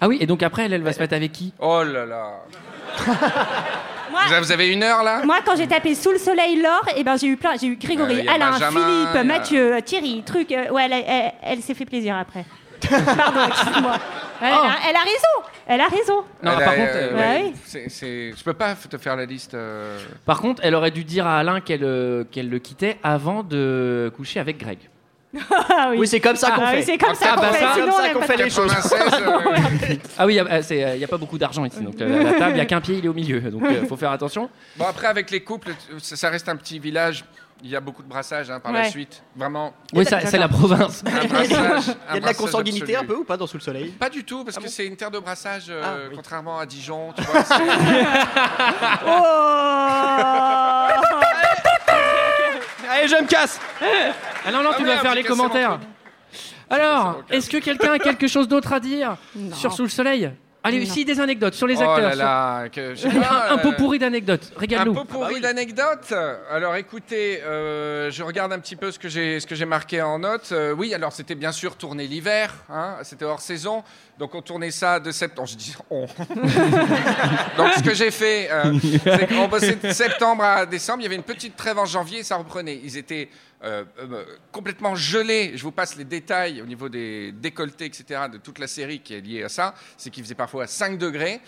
[0.00, 1.52] Ah oui, et donc après, elle, elle va se mettre avec qui?
[1.58, 2.40] Oh là là.
[4.10, 7.04] Moi, Vous avez- une heure là moi, quand j'ai tapé sous le soleil Laure, et
[7.04, 9.24] ben j'ai eu plein, j'ai eu Euh, Grégory, y a Alain, Benjamin, Philippe, y a-
[9.24, 10.52] Mathieu, Thierry, truc.
[10.52, 12.44] euh, ouais, elle, a- elle- elle s'est fait plaisir après.
[12.88, 13.96] Pardon, excuse-moi.
[14.42, 14.64] Elle, Oh.
[14.64, 16.24] a, elle a raison, elle a raison.
[16.42, 17.20] Non, Elle par a- contre, euh, euh, ouais.
[17.20, 17.52] ouais, oui.
[17.66, 19.52] c'est- c'est- Je peux pas te faire la liste.
[19.54, 23.42] euh, Par contre, elle aurait dû dire à Alain qu'elle euh, qu'elle le quittait avant
[23.42, 24.78] de coucher avec Greg.
[25.32, 26.82] Ah oui, Oui, c'est comme ça qu'on Ah oui, fait.
[26.92, 27.64] c'est comme ça Ah, qu'on bah, fait.
[27.64, 28.72] ça, Sinon, qu'on fait les choses.
[28.72, 29.22] 96.
[29.22, 32.56] euh, Ah oui, il n'y a, pas beaucoup d'argent ici, donc euh, la table, il
[32.56, 34.50] n'y a qu'un pied, il est au milieu, donc il faut faire attention.
[34.76, 37.24] Bon, après, avec les couples, ça, ça reste un petit village.
[37.62, 39.22] Il y a beaucoup de brassage hein, par la suite.
[39.36, 39.74] Vraiment.
[39.92, 41.04] Oui, ça- c'est la province.
[41.06, 41.94] Un brassage.
[42.08, 43.90] Il y a de la consanguinité un peu ou pas dans Sous le Soleil?
[43.90, 46.16] Pas du tout, parce que c'est une terre de brassage, euh, Ah, oui.
[46.16, 47.12] contrairement à Dijon.
[47.14, 47.54] Tu vois, c'est-
[52.90, 53.60] Allez, je me casse
[54.44, 55.78] Ah non, non, Ah tu dois vous faire les commentaires.
[56.68, 59.54] Alors, est-ce que quelqu'un a quelque chose d'autre à dire Non.
[59.54, 60.30] sur Sous le Soleil?
[60.62, 62.10] Allez, si des anecdotes sur les Oh acteurs.
[62.10, 64.52] là là, que- je sais sur- pas, un, un pot euh, pourri d'anecdotes.
[64.54, 64.92] Un Régale-nous.
[64.92, 66.12] peu pourri d'anecdotes.
[66.50, 70.02] Alors écoutez, euh, je regarde un petit peu ce que j'ai ce que j'ai marqué
[70.02, 70.50] en note.
[70.52, 73.82] Euh, oui, alors c'était bien sûr tourné l'hiver, hein, c'était hors saison,
[74.20, 75.48] donc on tournait ça de septembre.
[75.48, 76.02] Je dis on.
[77.56, 81.00] donc ce que j'ai fait, euh, c'est qu'on bossait de septembre à décembre.
[81.00, 82.78] Il y avait une petite trêve en janvier et ça reprenait.
[82.84, 83.30] Ils étaient
[83.64, 85.52] euh, euh, complètement gelés.
[85.54, 88.26] Je vous passe les détails au niveau des décolletés, etc.
[88.30, 89.74] de toute la série qui est liée à ça.
[89.96, 91.40] C'est qu'il faisait parfois 5 degrés.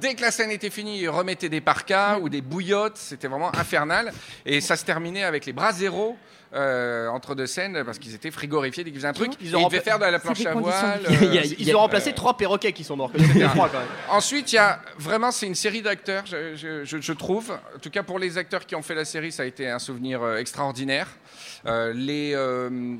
[0.00, 2.96] Dès que la scène était finie, ils remettaient des parkas ou des bouillottes.
[2.96, 4.12] C'était vraiment infernal.
[4.46, 6.16] Et ça se terminait avec les bras zéro
[6.54, 9.32] euh, entre deux scènes parce qu'ils étaient frigorifiés dès qu'ils faisaient un truc.
[9.40, 11.00] Ils Ils, ont rempla- faire de la planche à voile.
[11.10, 13.10] euh, Ils ont remplacé trois perroquets qui sont morts.
[13.14, 13.88] Les trois, quand même.
[14.10, 17.50] Ensuite, il y a vraiment, c'est une série d'acteurs, je, je- je- je trouve.
[17.74, 19.78] En tout cas, pour les acteurs qui ont fait la série, ça a été un
[19.80, 21.08] souvenir euh, extraordinaire.
[21.66, 22.96] Euh, les, euh,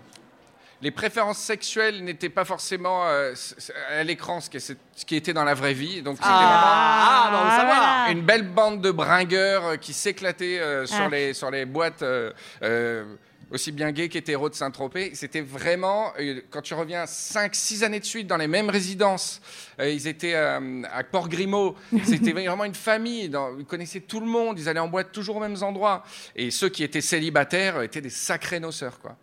[0.82, 3.34] les préférences sexuelles n'étaient pas forcément euh,
[3.90, 4.50] à l'écran ce
[5.06, 6.02] qui, était dans la vraie vie.
[6.02, 7.66] Donc, c'était Ah, bah, savoir.
[7.66, 7.80] voilà.
[8.04, 11.08] vraiment une belle bande de bringueurs euh, qui s'éclataient euh, sur, Ah.
[11.08, 12.02] les, sur les boîtes.
[12.02, 12.32] euh,
[13.50, 15.10] aussi bien gays qu'hétéros de Saint-Tropez.
[15.14, 16.14] C'était vraiment,
[16.50, 19.42] quand tu reviens 5-6 années de suite dans les mêmes résidences,
[19.78, 20.58] ils étaient à
[21.10, 25.12] Port-Grimaud, c'était vraiment une famille, dans- ils connaissaient tout le monde, ils allaient en boîte
[25.12, 26.02] toujours aux mêmes endroits.
[26.34, 28.98] Et ceux qui étaient célibataires étaient des sacrés noceurs.
[29.00, 29.16] Quoi.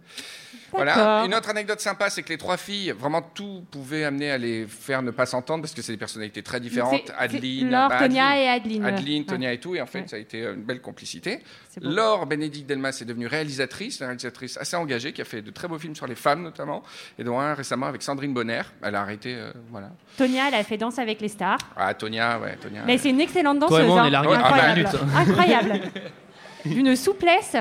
[0.72, 1.24] Voilà.
[1.26, 4.66] Une autre anecdote sympa, c'est que les trois filles, vraiment tout pouvait amener à les
[4.68, 7.12] faire ne pas s'entendre parce que c'est des personnalités très différentes.
[7.18, 8.86] Adeline, Laure, bah, Tonia Adeline- et Adeline.
[8.86, 9.28] Adeline, Ouais.
[9.28, 10.08] Tonia et tout, et en fait, Ouais.
[10.08, 11.40] ça a été euh, une belle complicité.
[11.82, 15.68] Laure Bénédicte Delmas est devenue réalisatrice, une réalisatrice assez engagée, qui a fait de très
[15.68, 16.84] beaux films sur les femmes notamment,
[17.18, 18.62] et dont un récemment avec Sandrine Bonner.
[18.84, 19.90] Elle a arrêté, euh, voilà.
[20.18, 21.58] Tonia, elle a fait Danse avec les stars.
[21.78, 22.82] Ah, Tonia, ouais, Tonia.
[22.86, 23.78] Mais c'est une excellente danseuse.
[23.78, 24.06] Toi et moi, on hein.
[24.08, 24.82] est largués en Incroyable.
[24.84, 25.28] vingt minutes.
[25.30, 25.82] Incroyable.
[26.66, 27.56] D'une souplesse.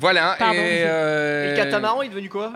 [0.00, 0.54] Voilà, Pardon.
[0.54, 0.82] et...
[0.86, 2.52] euh, Et le catamaran, il est devenu quoi?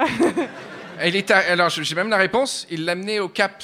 [0.98, 3.62] Elle est à- alors, j'ai même la réponse, il l'a amené au Cap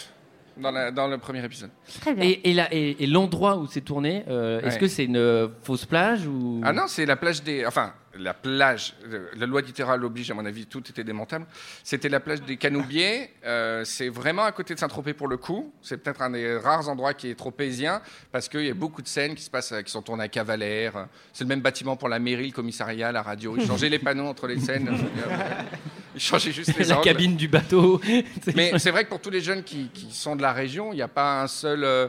[0.61, 1.71] dans, la- dans le premier épisode.
[2.01, 2.25] Très bien.
[2.25, 4.81] Et, et la- et- et l'endroit où c'est tourné, euh, est-ce Ouais.
[4.81, 6.61] que c'est une euh, fausse plage ou?
[6.65, 7.65] Ah non, c'est la plage des.
[7.67, 8.95] Enfin, la plage.
[9.37, 11.47] La loi littorale oblige, à mon avis, tout était démontable.
[11.85, 13.31] C'était la plage des Canoubiers.
[13.45, 15.73] euh, c'est vraiment à côté de Saint-Tropez pour le coup.
[15.83, 18.01] C'est peut-être un des rares endroits qui est tropézien
[18.33, 21.07] parce qu'il y a beaucoup de scènes qui se passent, qui sont tournées à Cavalère.
[21.33, 23.55] C'est le même bâtiment pour la mairie, le commissariat, la radio.
[23.57, 24.89] Ils changeaient les panneaux entre les scènes.
[26.23, 27.05] Ils changeaient juste les la angles.
[27.05, 28.01] cabine du bateau
[28.55, 30.97] Mais c'est vrai que pour tous les jeunes qui, qui sont de la région, il
[30.97, 32.09] n'y a pas un seul euh,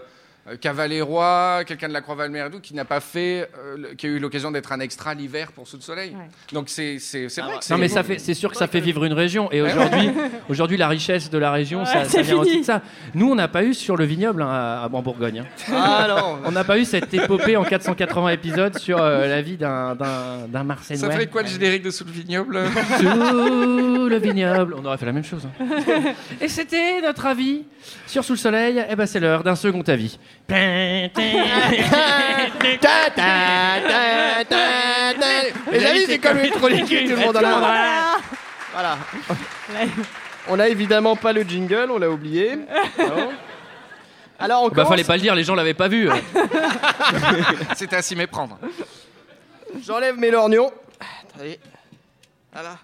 [0.55, 2.01] cavalérois, quelqu'un de la
[2.49, 5.67] tout, qui n'a pas fait, euh, qui a eu l'occasion d'être un extra l'hiver pour
[5.67, 6.11] Sous le Soleil.
[6.11, 6.27] Ouais.
[6.53, 8.67] Donc c'est c'est- c'est vrai que c'est Non mais ça fait, c'est sûr que ça
[8.67, 9.51] fait vivre une région.
[9.51, 10.09] Et aujourd'hui,
[10.49, 12.81] aujourd'hui la richesse de la région, ça, Ouais, ça c'est vient aussi de ça.
[13.13, 15.39] Nous, on n'a pas eu sur le vignoble hein, à- en Bourgogne.
[15.39, 15.73] hein.
[15.73, 16.39] Ah non.
[16.45, 20.47] On n'a pas eu cette épopée en 480 épisodes sur euh, la vie d'un d'un
[20.47, 20.99] d'un Marseillais.
[20.99, 22.59] Ça fait quoi le générique de Sous le Vignoble?
[22.97, 24.75] Sous le vignoble.
[24.77, 25.47] On aurait fait la même chose.
[25.59, 25.65] hein.
[26.41, 27.63] Et c'était notre avis
[28.07, 28.83] sur Sous le soleil.
[28.89, 30.17] Et ben c'est l'heure d'un second avis.
[30.49, 31.09] Ta,
[32.79, 35.71] ta, ta, ta, ta.
[35.71, 38.17] Les amis, c'est comme une chronique, tout le monde en a.
[38.71, 38.97] Voilà.
[40.47, 42.55] On a évidemment pas le jingle, on l'a oublié.
[42.97, 43.29] Non.
[44.39, 44.89] Alors on Bah commence.
[44.89, 46.09] fallait pas le dire, les gens l'avaient pas vu.
[47.75, 48.57] C'était à s'y méprendre.
[49.85, 50.71] J'enlève mes lorgnons.
[51.33, 51.59] Attendez.
[52.53, 52.77] Voilà.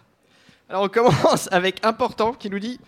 [0.69, 2.79] Alors on commence avec important qui nous dit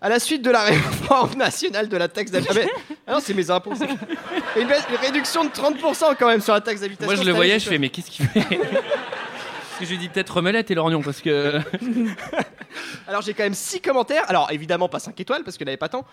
[0.00, 2.62] à la suite de la réforme nationale de la taxe d'habitation.
[3.06, 3.72] Ah non, c'est mes impôts.
[3.74, 3.88] c'est-
[4.60, 7.06] Une, baisse- une réduction de 30% quand même sur la taxe d'habitation.
[7.06, 9.90] Moi je le cette voyais, année, je fais mais qu'est-ce qu'il fait Parce que je
[9.90, 11.58] lui dis peut-être remelette et l'orgnon parce que
[13.08, 14.24] Alors j'ai quand même 6 commentaires.
[14.28, 16.04] Alors évidemment pas 5 étoiles parce qu'il n'avait pas tant.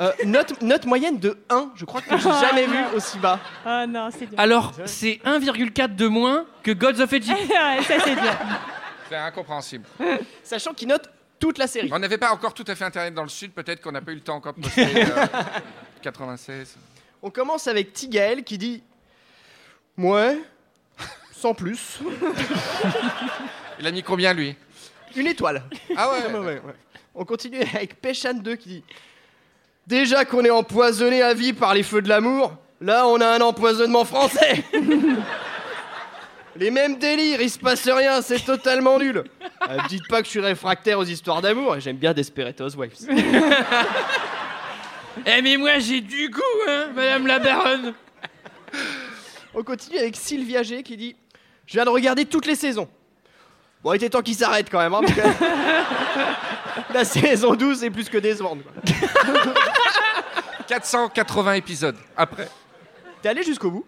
[0.00, 1.70] Euh, note, note moyenne de 1.
[1.76, 3.38] Je crois que j'ai jamais vu aussi bas.
[3.66, 4.38] Oh non, c'est dur.
[4.40, 7.36] alors c'est 1,4 de moins que Gods of Egypt.
[7.38, 8.32] Ouais, ça, c'est dur.
[9.08, 9.84] C'est incompréhensible.
[10.42, 11.08] Sachant qu'il note
[11.44, 11.90] toute la série.
[11.92, 14.12] On n'avait pas encore tout à fait Internet dans le Sud, peut-être qu'on n'a pas
[14.12, 14.82] eu le temps encore de poster.
[14.96, 15.26] euh,
[16.00, 16.78] 96.
[17.22, 18.82] On commence avec Tigael qui dit
[19.98, 20.38] Ouais,
[21.32, 22.00] sans plus.
[23.78, 24.56] Il a mis combien lui?
[25.14, 25.64] Une étoile.
[25.94, 26.74] Ah ouais, Ouais, ouais, ouais.
[27.14, 28.84] On continue avec Péchan 2 qui dit
[29.86, 33.42] Déjà qu'on est empoisonné à vie par les feux de l'amour, là on a un
[33.42, 34.64] empoisonnement français
[36.56, 39.24] Les mêmes délires, il se passe rien, c'est totalement nul
[39.68, 43.08] Euh, Dites pas que je suis réfractaire aux histoires d'amour, j'aime bien Desperate Wives.
[45.26, 47.94] Eh mais moi j'ai du goût, hein, Madame la Baronne.
[49.54, 51.14] On continue avec Sylvia G qui dit
[51.66, 52.88] Je viens de regarder toutes les saisons.
[53.84, 54.92] Bon, il était temps qu'il s'arrête quand même.
[54.92, 58.58] hein, parce que La saison 12 est plus que décevante.
[58.64, 58.72] quoi.
[60.66, 62.48] 480 épisodes après.
[63.22, 63.84] T'es allé jusqu'au bout?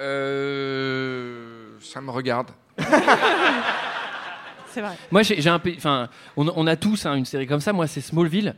[0.00, 2.50] Euh, ça me regarde.
[4.70, 4.96] C'est vrai.
[5.10, 7.72] Moi, j'ai j'ai un, peu- enfin, on, on a tous hein, une série comme ça.
[7.72, 8.54] Moi, c'est Smallville,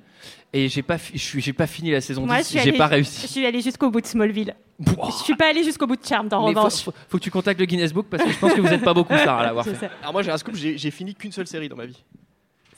[0.53, 2.49] et j'ai pas, je j'ai pas fini la saison Moi, je 10.
[2.49, 3.29] suis J'ai allée- pas Je réussi.
[3.29, 4.57] suis allée jusqu'au bout de Smallville.
[4.85, 5.07] Pouah.
[5.09, 6.83] Je suis pas allée jusqu'au bout de Charmed, en Mais revanche.
[6.83, 8.83] faut- faut que tu contactes le Guinness Book parce que je pense que vous êtes
[8.83, 9.91] pas beaucoup Sarah à l'avoir Je fait.
[10.03, 12.03] Alors moi j'ai un scoop, j'ai j'ai fini qu'une seule série dans ma vie.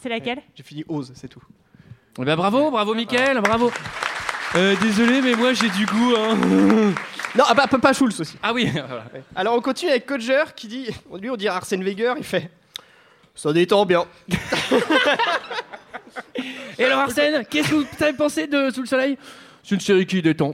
[0.02, 0.42] C'est laquelle?
[0.54, 1.42] J'ai fini Oz, c'est tout.
[2.20, 3.72] Eh ben, bravo, bravo, Mickaël, bravo.
[4.56, 6.14] Euh, désolé, mais moi j'ai du goût.
[6.18, 6.36] Hein.
[7.34, 8.36] Non, ah bah pas Schulz aussi.
[8.42, 9.04] Ah oui, voilà.
[9.34, 10.88] Alors on continue avec Codger qui dit,
[11.20, 12.50] lui on dit Arsène Weger, il fait
[13.34, 14.06] ça détend bien.
[16.78, 19.16] Et alors Arsène, qu'est-ce que vous avez pensé de Sous le Soleil?
[19.62, 20.52] C'est une série qui détend.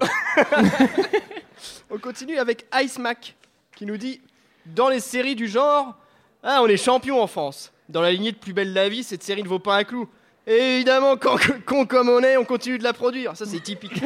[1.91, 3.35] On continue avec Ice Mac
[3.74, 4.20] qui nous dit
[4.66, 5.97] dans les séries du genre,
[6.43, 7.72] ah, on est champion en France.
[7.89, 10.09] Dans la lignée de Plus belle la vie, cette série ne vaut pas un clou.
[10.47, 13.37] Et évidemment, quand con comme on est, on continue de la produire.
[13.37, 14.01] Ça c'est typique.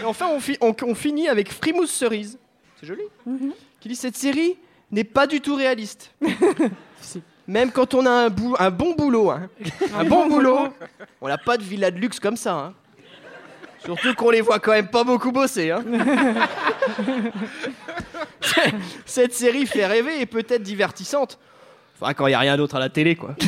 [0.00, 2.38] Et enfin, on, fi- on- on finit avec Frimousse Cerise.
[2.80, 3.02] C'est joli.
[3.80, 4.56] Qui dit cette série
[4.90, 6.12] n'est pas du tout réaliste.
[7.46, 9.48] Même quand on a un, bou- un bon boulot, hein.
[9.98, 10.68] un bon boulot,
[11.20, 12.54] on n'a pas de villa de luxe comme ça.
[12.54, 12.74] hein.
[13.84, 15.70] Surtout qu'on les voit quand même pas beaucoup bosser.
[15.70, 15.84] hein.
[19.04, 21.38] Cette série fait rêver et peut être divertissante.
[22.00, 23.34] Enfin, quand il n'y a rien d'autre à la télé, quoi.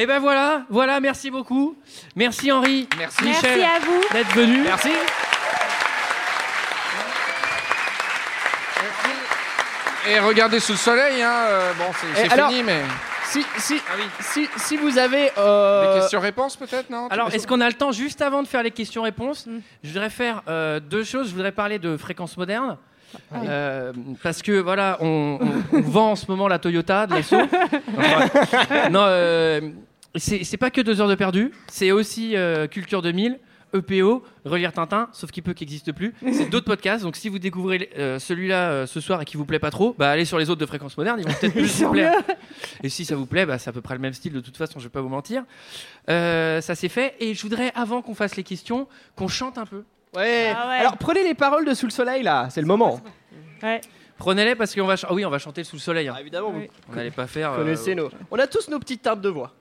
[0.00, 1.76] Et ben voilà, voilà, merci beaucoup.
[2.14, 2.88] Merci Henri.
[2.96, 3.24] Merci.
[3.24, 4.00] Michel Merci à vous.
[4.14, 4.62] d'être venu.
[4.62, 4.90] Merci.
[10.08, 11.32] Et regardez sous le soleil, hein.
[11.48, 11.84] euh, bon,
[12.14, 12.82] c'est fini, mais.
[13.24, 14.04] Si, si, Ah oui.
[14.20, 15.30] si, si vous avez.
[15.36, 17.08] euh, Des questions-réponses peut-être, non?
[17.10, 19.58] Alors, est-ce qu'on a le temps, juste avant de faire les questions-réponses, Mm.
[19.84, 21.28] je voudrais faire euh, deux choses.
[21.28, 22.78] Je voudrais parler de fréquence moderne.
[23.34, 23.92] Euh,
[24.22, 25.38] parce que voilà, on,
[25.72, 27.36] on- on vend en ce moment la Toyota de l'assaut.
[27.98, 29.60] Enfin, non, euh,
[30.18, 33.38] c'est pas que deux heures de perdu, c'est aussi euh, Culture 2000,
[33.74, 36.14] EPO, Relire Tintin, sauf qu'il peut qu'il n'existe plus.
[36.32, 37.04] C'est d'autres podcasts.
[37.04, 39.94] Donc si vous découvrez euh, celui-là euh, ce soir et qui vous plaît pas trop,
[39.98, 42.14] bah allez sur les autres de fréquence moderne, ils vont peut-être plus vous plaire.
[42.82, 44.56] Et si ça vous plaît, bah, c'est à peu près le même style de toute
[44.56, 45.44] façon, je vais pas vous mentir.
[46.08, 47.14] Euh, ça c'est fait.
[47.20, 49.84] Et je voudrais, avant qu'on fasse les questions, qu'on chante un peu.
[50.16, 50.54] Ouais.
[50.56, 50.76] Ah ouais.
[50.76, 53.00] Alors prenez les paroles de Sous le soleil là, c'est le moment.
[53.62, 53.80] Ouais.
[54.16, 56.08] Prenez-les parce qu'on va, ch- ah oui, on va chanter sous le soleil.
[56.08, 56.14] hein.
[56.16, 56.68] Ah, évidemment, Oui.
[56.90, 57.52] On n'allait pas faire.
[57.52, 58.08] vous euh, connaissez nos.
[58.30, 59.52] On a tous nos petites teintes de voix.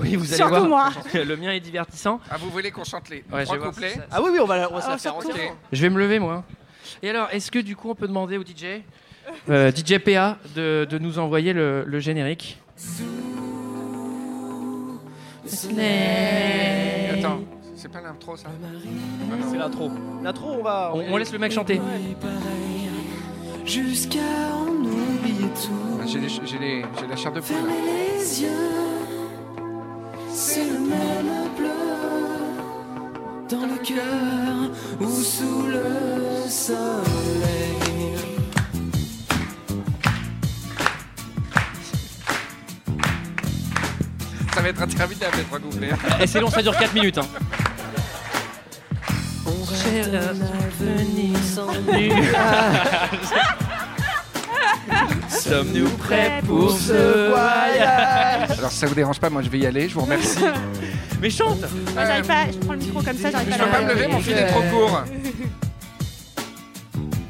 [0.00, 0.68] Oui, vous allez Surtout voir.
[0.68, 0.90] moi.
[1.14, 2.20] Le mien est divertissant.
[2.30, 4.38] Ah, vous voulez qu'on chante les Ouais, je trois couplets si ça- Ah oui, oui,
[4.40, 5.14] on va, on va se Ah, la faire.
[5.72, 6.44] Je vais me lever moi.
[7.02, 8.82] Et alors, est-ce que du coup on peut demander au DJ,
[9.50, 12.58] euh, DJ PA, de, de nous envoyer le, le générique?
[17.12, 17.40] Attends,
[17.76, 18.48] c'est pas l'intro ça?
[19.50, 19.90] C'est l'intro.
[20.22, 20.92] L'intro, on va.
[20.94, 21.80] on, on laisse le mec chanter.
[23.64, 24.18] Jusqu'à
[24.54, 25.98] en oublier tout.
[26.00, 27.56] Ah, J'ai les- j'ai les- j'ai la chair de poule.
[27.68, 28.48] les yeux,
[30.40, 31.68] c'est le même bleu
[33.50, 34.70] dans le cœur
[35.00, 35.82] ou sous le
[36.48, 38.14] soleil.
[44.54, 45.90] Ça va être interminable les trois couplets.
[46.20, 47.18] Et c'est long, ça dure 4 minutes.
[47.18, 47.26] Hein.
[49.44, 51.66] On rêve d'un avenir sans
[55.38, 58.50] Sommes-nous prêts pour ce voyage.
[58.58, 60.38] Alors si ça vous dérange pas, moi je vais y aller, je vous remercie.
[61.20, 61.60] Mais chante
[61.94, 62.44] Moi, j'arrive pas.
[62.52, 64.20] Je prends le micro comme ça, j'arrive Je pas peux à pas me lever, mon
[64.20, 65.02] fil est trop court.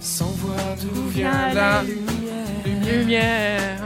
[0.00, 1.82] sans voir d'où vient la
[2.64, 3.78] Lumière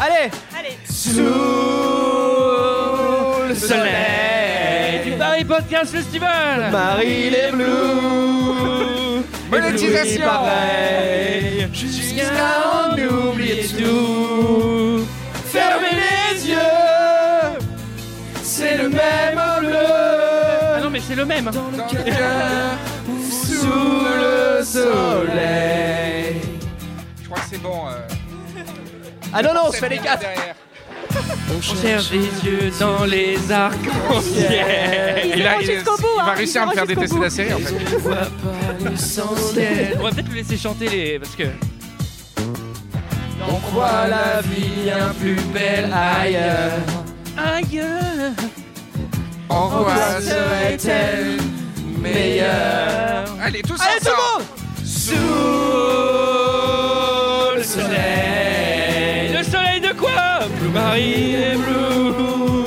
[0.00, 0.76] Allez Allez.
[0.88, 1.20] Sous
[3.48, 9.01] le Soleil du Paris Podcast Festival Marie les Blues
[9.60, 10.24] Monétisation.
[10.24, 12.22] pareil Jusqu'à
[12.90, 15.06] en oublier tout
[15.46, 16.56] Fermez les yeux
[18.42, 19.76] C'est le même bleu
[20.76, 22.78] Ah non mais c'est le même Dans le cœur.
[23.30, 26.36] Sous le soleil
[27.22, 27.86] Je crois que c'est bon.
[27.88, 27.98] euh,
[29.34, 30.54] Ah non non, on se fait les quatre derrière.
[31.54, 35.36] On cherche des yeux dans les arcs-en-ciel il, bout.
[35.36, 37.74] il va hein, réussir à me faire détester la série en fait.
[39.98, 41.18] On va peut-être le laisser chanter les...
[41.18, 41.44] parce que...
[43.48, 46.78] On croit la vie bien plus belle ailleurs
[47.36, 47.82] Aïe
[49.48, 51.38] En quoi serait-elle
[51.98, 54.46] meilleure Allez, tous Allez tout ensemble le monde
[54.84, 55.14] Sous
[57.56, 59.32] le soleil.
[59.36, 62.64] Le soleil de quoi Blue Marie et Blue.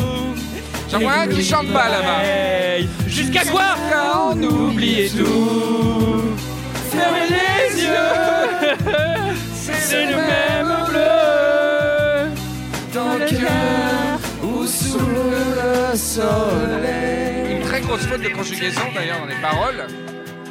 [0.91, 2.21] J'en vois un qui chante pas là-bas.
[3.07, 3.75] Jusqu'à quoi
[4.31, 5.74] On oublie tout
[9.95, 12.31] C'est le même bleu
[12.93, 19.27] Dans le cœur ou sous le soleil Une très grosse faute de conjugaison d'ailleurs dans
[19.27, 19.87] les paroles,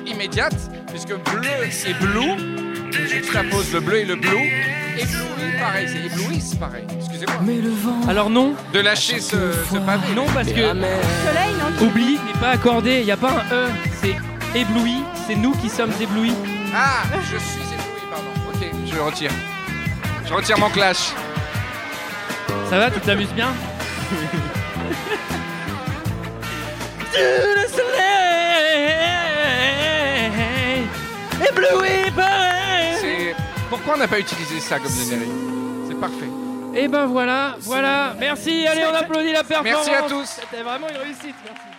[0.07, 0.57] immédiate,
[0.89, 1.51] puisque bleu
[1.87, 2.37] et blue,
[2.91, 4.51] je juxtapose le bleu et le blue,
[4.99, 6.85] ébloui, pareil, c'est ébloui, c'est pareil.
[6.99, 7.37] Excusez-moi.
[7.45, 9.37] Mais le vent Alors non, De lâcher ce,
[9.71, 10.15] ce pavé.
[10.17, 10.55] non parce que.
[10.55, 13.67] Soleil, non oublie n'est pas accordé, il n'y a pas un E,
[14.01, 14.15] c'est
[14.59, 16.33] ébloui, c'est nous qui sommes éblouis.
[16.75, 17.64] Ah, je suis.
[18.55, 19.31] Ok, je le retire.
[20.27, 21.13] Je retire mon clash.
[22.71, 23.53] Ça va, tu t'amuses bien
[27.17, 28.05] le soleil,
[31.49, 32.13] ébloui.
[33.69, 35.31] Pourquoi on n'a pas utilisé ça comme générique
[35.89, 36.29] C'est parfait.
[36.75, 40.41] Et ben voilà, voilà, merci, allez on applaudit la performance Merci à tous.
[40.41, 41.74] C'était vraiment une réussite, merci